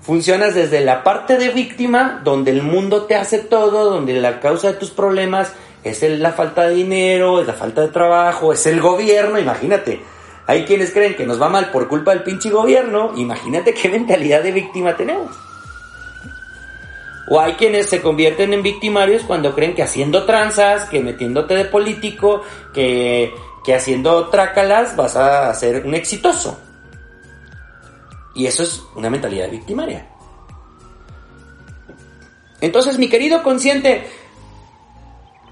Funcionas 0.00 0.54
desde 0.54 0.80
la 0.84 1.02
parte 1.02 1.36
de 1.36 1.50
víctima, 1.50 2.20
donde 2.22 2.52
el 2.52 2.62
mundo 2.62 3.04
te 3.04 3.16
hace 3.16 3.40
todo, 3.40 3.90
donde 3.90 4.14
la 4.20 4.40
causa 4.40 4.68
de 4.68 4.78
tus 4.78 4.90
problemas 4.90 5.52
es 5.90 6.02
la 6.02 6.32
falta 6.32 6.68
de 6.68 6.74
dinero, 6.74 7.40
es 7.40 7.46
la 7.46 7.54
falta 7.54 7.82
de 7.82 7.88
trabajo, 7.88 8.52
es 8.52 8.66
el 8.66 8.80
gobierno, 8.80 9.38
imagínate 9.38 10.00
hay 10.48 10.64
quienes 10.64 10.92
creen 10.92 11.14
que 11.14 11.26
nos 11.26 11.40
va 11.40 11.50
mal 11.50 11.70
por 11.70 11.88
culpa 11.88 12.12
del 12.12 12.22
pinche 12.22 12.48
gobierno. 12.48 13.12
Imagínate 13.16 13.74
qué 13.74 13.90
mentalidad 13.90 14.42
de 14.42 14.50
víctima 14.50 14.96
tenemos. 14.96 15.30
O 17.28 17.38
hay 17.38 17.52
quienes 17.52 17.90
se 17.90 18.00
convierten 18.00 18.54
en 18.54 18.62
victimarios 18.62 19.24
cuando 19.24 19.54
creen 19.54 19.74
que 19.74 19.82
haciendo 19.82 20.24
tranzas, 20.24 20.88
que 20.88 21.02
metiéndote 21.02 21.52
de 21.52 21.66
político, 21.66 22.44
que, 22.72 23.34
que 23.62 23.74
haciendo 23.74 24.28
trácalas 24.30 24.96
vas 24.96 25.16
a 25.16 25.52
ser 25.52 25.84
un 25.84 25.94
exitoso. 25.94 26.58
Y 28.34 28.46
eso 28.46 28.62
es 28.62 28.82
una 28.94 29.10
mentalidad 29.10 29.50
victimaria. 29.50 30.08
Entonces, 32.62 32.98
mi 32.98 33.10
querido 33.10 33.42
consciente, 33.42 34.06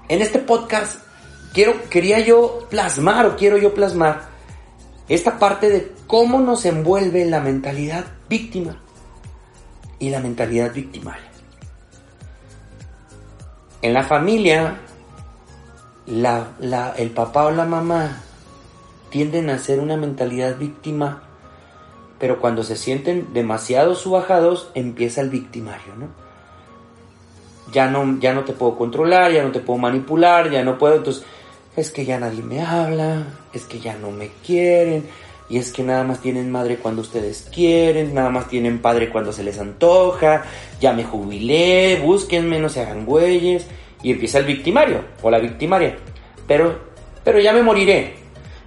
en 0.09 0.21
este 0.21 0.39
podcast 0.39 1.01
quiero, 1.53 1.89
quería 1.89 2.19
yo 2.19 2.67
plasmar 2.69 3.25
o 3.25 3.35
quiero 3.35 3.57
yo 3.57 3.73
plasmar 3.73 4.29
esta 5.09 5.39
parte 5.39 5.69
de 5.69 5.91
cómo 6.05 6.39
nos 6.39 6.65
envuelve 6.65 7.25
la 7.25 7.39
mentalidad 7.39 8.05
víctima 8.29 8.81
y 9.99 10.09
la 10.09 10.19
mentalidad 10.19 10.73
victimaria. 10.73 11.31
En 13.81 13.93
la 13.93 14.03
familia, 14.03 14.79
el 16.07 17.11
papá 17.11 17.45
o 17.45 17.51
la 17.51 17.65
mamá 17.65 18.23
tienden 19.09 19.49
a 19.49 19.57
ser 19.57 19.79
una 19.79 19.95
mentalidad 19.97 20.57
víctima, 20.57 21.23
pero 22.19 22.39
cuando 22.41 22.63
se 22.63 22.75
sienten 22.75 23.33
demasiado 23.33 23.95
subajados, 23.95 24.69
empieza 24.73 25.21
el 25.21 25.29
victimario, 25.29 25.95
¿no? 25.95 26.26
Ya 27.71 27.87
no, 27.87 28.17
ya 28.19 28.33
no 28.33 28.43
te 28.43 28.53
puedo 28.53 28.77
controlar, 28.77 29.31
ya 29.31 29.43
no 29.43 29.51
te 29.51 29.59
puedo 29.59 29.77
manipular, 29.77 30.49
ya 30.49 30.63
no 30.63 30.77
puedo, 30.77 30.95
entonces 30.95 31.23
es 31.75 31.91
que 31.91 32.05
ya 32.05 32.19
nadie 32.19 32.41
me 32.41 32.61
habla, 32.61 33.23
es 33.53 33.65
que 33.65 33.79
ya 33.79 33.95
no 33.97 34.09
me 34.09 34.29
quieren, 34.45 35.05
y 35.49 35.57
es 35.57 35.71
que 35.71 35.83
nada 35.83 36.03
más 36.03 36.21
tienen 36.21 36.51
madre 36.51 36.77
cuando 36.77 37.01
ustedes 37.01 37.47
quieren, 37.53 38.13
nada 38.13 38.29
más 38.29 38.47
tienen 38.47 38.79
padre 38.79 39.09
cuando 39.09 39.31
se 39.31 39.43
les 39.43 39.59
antoja, 39.59 40.43
ya 40.79 40.93
me 40.93 41.03
jubilé, 41.03 41.99
búsquenme, 42.03 42.59
no 42.59 42.69
se 42.69 42.81
hagan 42.81 43.05
güeyes, 43.05 43.67
y 44.01 44.11
empieza 44.11 44.39
el 44.39 44.45
victimario 44.45 45.03
o 45.21 45.29
la 45.29 45.39
victimaria. 45.39 45.97
Pero, 46.47 46.79
pero 47.23 47.39
ya 47.39 47.53
me 47.53 47.61
moriré, 47.61 48.15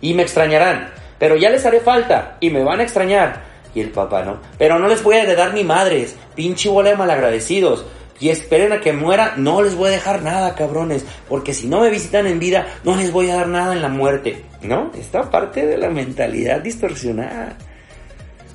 y 0.01 0.15
me 0.15 0.23
extrañarán, 0.23 0.91
pero 1.19 1.37
ya 1.37 1.51
les 1.51 1.67
haré 1.67 1.81
falta, 1.81 2.37
y 2.41 2.51
me 2.51 2.63
van 2.63 2.81
a 2.81 2.85
extrañar. 2.85 3.51
Y 3.75 3.81
el 3.81 3.91
papá, 3.91 4.25
¿no? 4.25 4.39
Pero 4.59 4.79
no 4.79 4.89
les 4.89 5.03
voy 5.03 5.17
a 5.17 5.23
heredar 5.23 5.55
ni 5.55 5.63
madres, 5.63 6.17
pinche 6.35 6.69
bola 6.69 6.91
de 6.91 6.97
malagradecidos 6.97 7.85
y 8.21 8.29
esperen 8.29 8.73
a 8.73 8.81
que 8.81 8.93
muera, 8.93 9.35
no 9.39 9.63
les 9.63 9.75
voy 9.75 9.89
a 9.89 9.93
dejar 9.93 10.23
nada, 10.23 10.55
cabrones, 10.55 11.05
porque 11.29 11.55
si 11.55 11.67
no 11.67 11.81
me 11.81 11.91
visitan 11.91 12.27
en 12.27 12.39
vida, 12.39 12.67
no 12.85 12.95
les 12.95 13.11
voy 13.13 13.31
a 13.31 13.37
dar 13.37 13.49
nada 13.49 13.73
en 13.73 13.81
la 13.81 13.89
muerte, 13.89 14.45
¿no? 14.63 14.93
Esta 14.95 15.31
parte 15.31 15.67
de 15.67 15.79
la 15.79 15.89
mentalidad 15.89 16.61
distorsionada. 16.61 17.57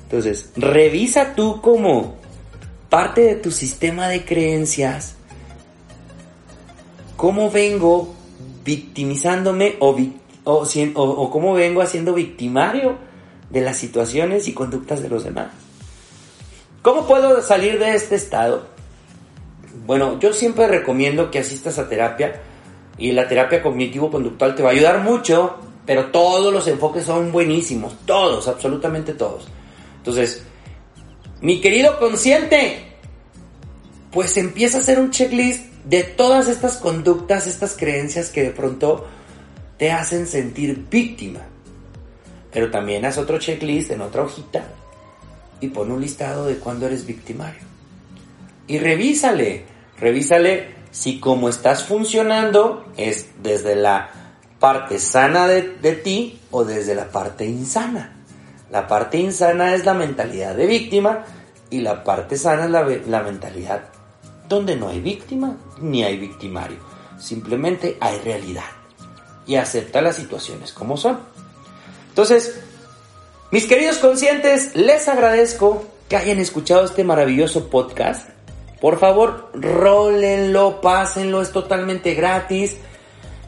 Entonces, 0.04 0.52
revisa 0.54 1.34
tú 1.34 1.60
como 1.60 2.14
parte 2.88 3.22
de 3.22 3.34
tu 3.34 3.50
sistema 3.50 4.06
de 4.06 4.24
creencias, 4.24 5.16
cómo 7.16 7.50
vengo 7.50 8.14
victimizándome 8.64 9.76
o, 9.80 9.96
o, 10.44 10.62
o 11.02 11.30
cómo 11.30 11.54
vengo 11.54 11.82
haciendo 11.82 12.14
victimario 12.14 12.98
de 13.50 13.62
las 13.62 13.76
situaciones 13.76 14.46
y 14.46 14.52
conductas 14.52 15.02
de 15.02 15.08
los 15.08 15.24
demás. 15.24 15.48
¿Cómo 16.82 17.04
puedo 17.08 17.42
salir 17.42 17.80
de 17.80 17.96
este 17.96 18.14
estado? 18.14 18.75
Bueno, 19.84 20.18
yo 20.18 20.32
siempre 20.32 20.66
recomiendo 20.68 21.30
que 21.30 21.40
asistas 21.40 21.78
a 21.78 21.88
terapia 21.88 22.40
y 22.98 23.12
la 23.12 23.28
terapia 23.28 23.62
cognitivo-conductual 23.62 24.54
te 24.54 24.62
va 24.62 24.70
a 24.70 24.72
ayudar 24.72 25.00
mucho, 25.00 25.56
pero 25.84 26.06
todos 26.06 26.52
los 26.52 26.66
enfoques 26.66 27.04
son 27.04 27.30
buenísimos, 27.30 27.96
todos, 28.06 28.48
absolutamente 28.48 29.12
todos. 29.12 29.46
Entonces, 29.98 30.42
mi 31.40 31.60
querido 31.60 31.98
consciente, 31.98 32.96
pues 34.10 34.36
empieza 34.36 34.78
a 34.78 34.80
hacer 34.80 34.98
un 34.98 35.10
checklist 35.10 35.64
de 35.84 36.02
todas 36.02 36.48
estas 36.48 36.78
conductas, 36.78 37.46
estas 37.46 37.76
creencias 37.76 38.30
que 38.30 38.42
de 38.42 38.50
pronto 38.50 39.06
te 39.76 39.92
hacen 39.92 40.26
sentir 40.26 40.86
víctima. 40.90 41.40
Pero 42.50 42.70
también 42.70 43.04
haz 43.04 43.18
otro 43.18 43.38
checklist 43.38 43.90
en 43.90 44.00
otra 44.00 44.22
hojita 44.22 44.66
y 45.60 45.68
pon 45.68 45.90
un 45.90 46.00
listado 46.00 46.46
de 46.46 46.56
cuándo 46.56 46.86
eres 46.86 47.06
victimario. 47.06 47.75
Y 48.66 48.78
revísale 48.78 49.64
Revísale 49.98 50.74
si 50.90 51.20
como 51.20 51.48
estás 51.48 51.84
funcionando 51.84 52.84
es 52.96 53.28
desde 53.42 53.76
la 53.76 54.10
parte 54.58 54.98
sana 54.98 55.46
de, 55.46 55.62
ti 56.02 56.40
o 56.50 56.64
desde 56.64 56.94
la 56.94 57.10
parte 57.10 57.46
insana. 57.46 58.14
La 58.70 58.86
parte 58.86 59.18
insana 59.18 59.74
es 59.74 59.84
la 59.84 59.94
mentalidad 59.94 60.54
de 60.54 60.66
víctima 60.66 61.24
y 61.70 61.80
la 61.80 62.04
parte 62.04 62.36
sana 62.36 62.64
es 62.64 62.70
la, 62.70 62.86
la 63.06 63.22
mentalidad 63.22 63.84
donde 64.48 64.76
no 64.76 64.88
hay 64.88 65.00
víctima 65.00 65.56
ni 65.80 66.04
hay 66.04 66.18
victimario. 66.18 66.78
Simplemente 67.18 67.96
hay 68.00 68.18
realidad. 68.20 68.64
Y 69.46 69.56
acepta 69.56 70.02
las 70.02 70.16
situaciones 70.16 70.72
como 70.72 70.96
son. 70.96 71.20
Entonces, 72.08 72.60
mis 73.50 73.66
queridos 73.66 73.98
conscientes, 73.98 74.74
les 74.74 75.08
agradezco 75.08 75.84
que 76.08 76.16
hayan 76.16 76.38
escuchado 76.38 76.84
este 76.84 77.04
maravilloso 77.04 77.70
podcast. 77.70 78.35
Por 78.80 78.98
favor, 78.98 79.50
rólenlo, 79.54 80.80
pásenlo, 80.80 81.40
es 81.40 81.50
totalmente 81.50 82.14
gratis. 82.14 82.76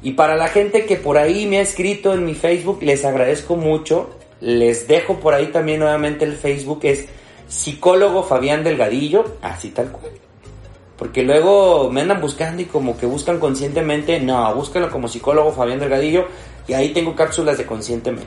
Y 0.02 0.12
para 0.12 0.36
la 0.36 0.48
gente 0.48 0.86
que 0.86 0.96
por 0.96 1.18
ahí 1.18 1.46
me 1.46 1.58
ha 1.58 1.62
escrito 1.62 2.14
en 2.14 2.24
mi 2.24 2.34
Facebook, 2.34 2.78
les 2.82 3.04
agradezco 3.04 3.56
mucho. 3.56 4.10
Les 4.40 4.86
dejo 4.86 5.18
por 5.18 5.34
ahí 5.34 5.46
también 5.48 5.80
nuevamente 5.80 6.24
el 6.24 6.36
Facebook, 6.36 6.80
es 6.82 7.06
psicólogo 7.48 8.22
Fabián 8.22 8.62
Delgadillo, 8.62 9.24
así 9.42 9.70
tal 9.70 9.90
cual. 9.90 10.12
Porque 10.96 11.22
luego 11.22 11.90
me 11.90 12.02
andan 12.02 12.20
buscando 12.20 12.62
y 12.62 12.66
como 12.66 12.96
que 12.96 13.06
buscan 13.06 13.38
conscientemente, 13.38 14.20
no, 14.20 14.54
búscalo 14.54 14.90
como 14.90 15.08
psicólogo 15.08 15.52
Fabián 15.52 15.80
Delgadillo 15.80 16.26
y 16.66 16.74
ahí 16.74 16.90
tengo 16.90 17.14
cápsulas 17.14 17.58
de 17.58 17.66
conscientemente. 17.66 18.26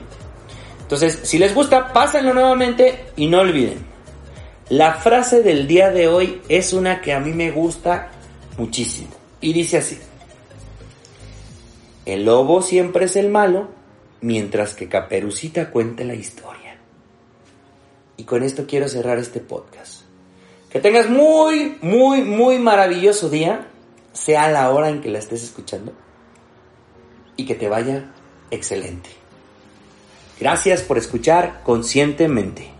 Entonces, 0.80 1.20
si 1.22 1.38
les 1.38 1.54
gusta, 1.54 1.92
pásenlo 1.92 2.34
nuevamente 2.34 3.06
y 3.16 3.26
no 3.26 3.40
olviden. 3.40 3.91
La 4.72 4.94
frase 4.94 5.42
del 5.42 5.66
día 5.66 5.90
de 5.90 6.08
hoy 6.08 6.40
es 6.48 6.72
una 6.72 7.02
que 7.02 7.12
a 7.12 7.20
mí 7.20 7.34
me 7.34 7.50
gusta 7.50 8.08
muchísimo. 8.56 9.10
Y 9.38 9.52
dice 9.52 9.76
así. 9.76 9.98
El 12.06 12.24
lobo 12.24 12.62
siempre 12.62 13.04
es 13.04 13.16
el 13.16 13.28
malo, 13.28 13.68
mientras 14.22 14.72
que 14.72 14.88
Caperucita 14.88 15.70
cuente 15.70 16.06
la 16.06 16.14
historia. 16.14 16.78
Y 18.16 18.24
con 18.24 18.42
esto 18.42 18.64
quiero 18.66 18.88
cerrar 18.88 19.18
este 19.18 19.40
podcast. 19.40 20.04
Que 20.70 20.80
tengas 20.80 21.10
muy, 21.10 21.76
muy, 21.82 22.22
muy 22.22 22.58
maravilloso 22.58 23.28
día, 23.28 23.66
sea 24.14 24.50
la 24.50 24.70
hora 24.70 24.88
en 24.88 25.02
que 25.02 25.10
la 25.10 25.18
estés 25.18 25.44
escuchando, 25.44 25.92
y 27.36 27.44
que 27.44 27.56
te 27.56 27.68
vaya 27.68 28.10
excelente. 28.50 29.10
Gracias 30.40 30.80
por 30.80 30.96
escuchar 30.96 31.60
conscientemente. 31.62 32.71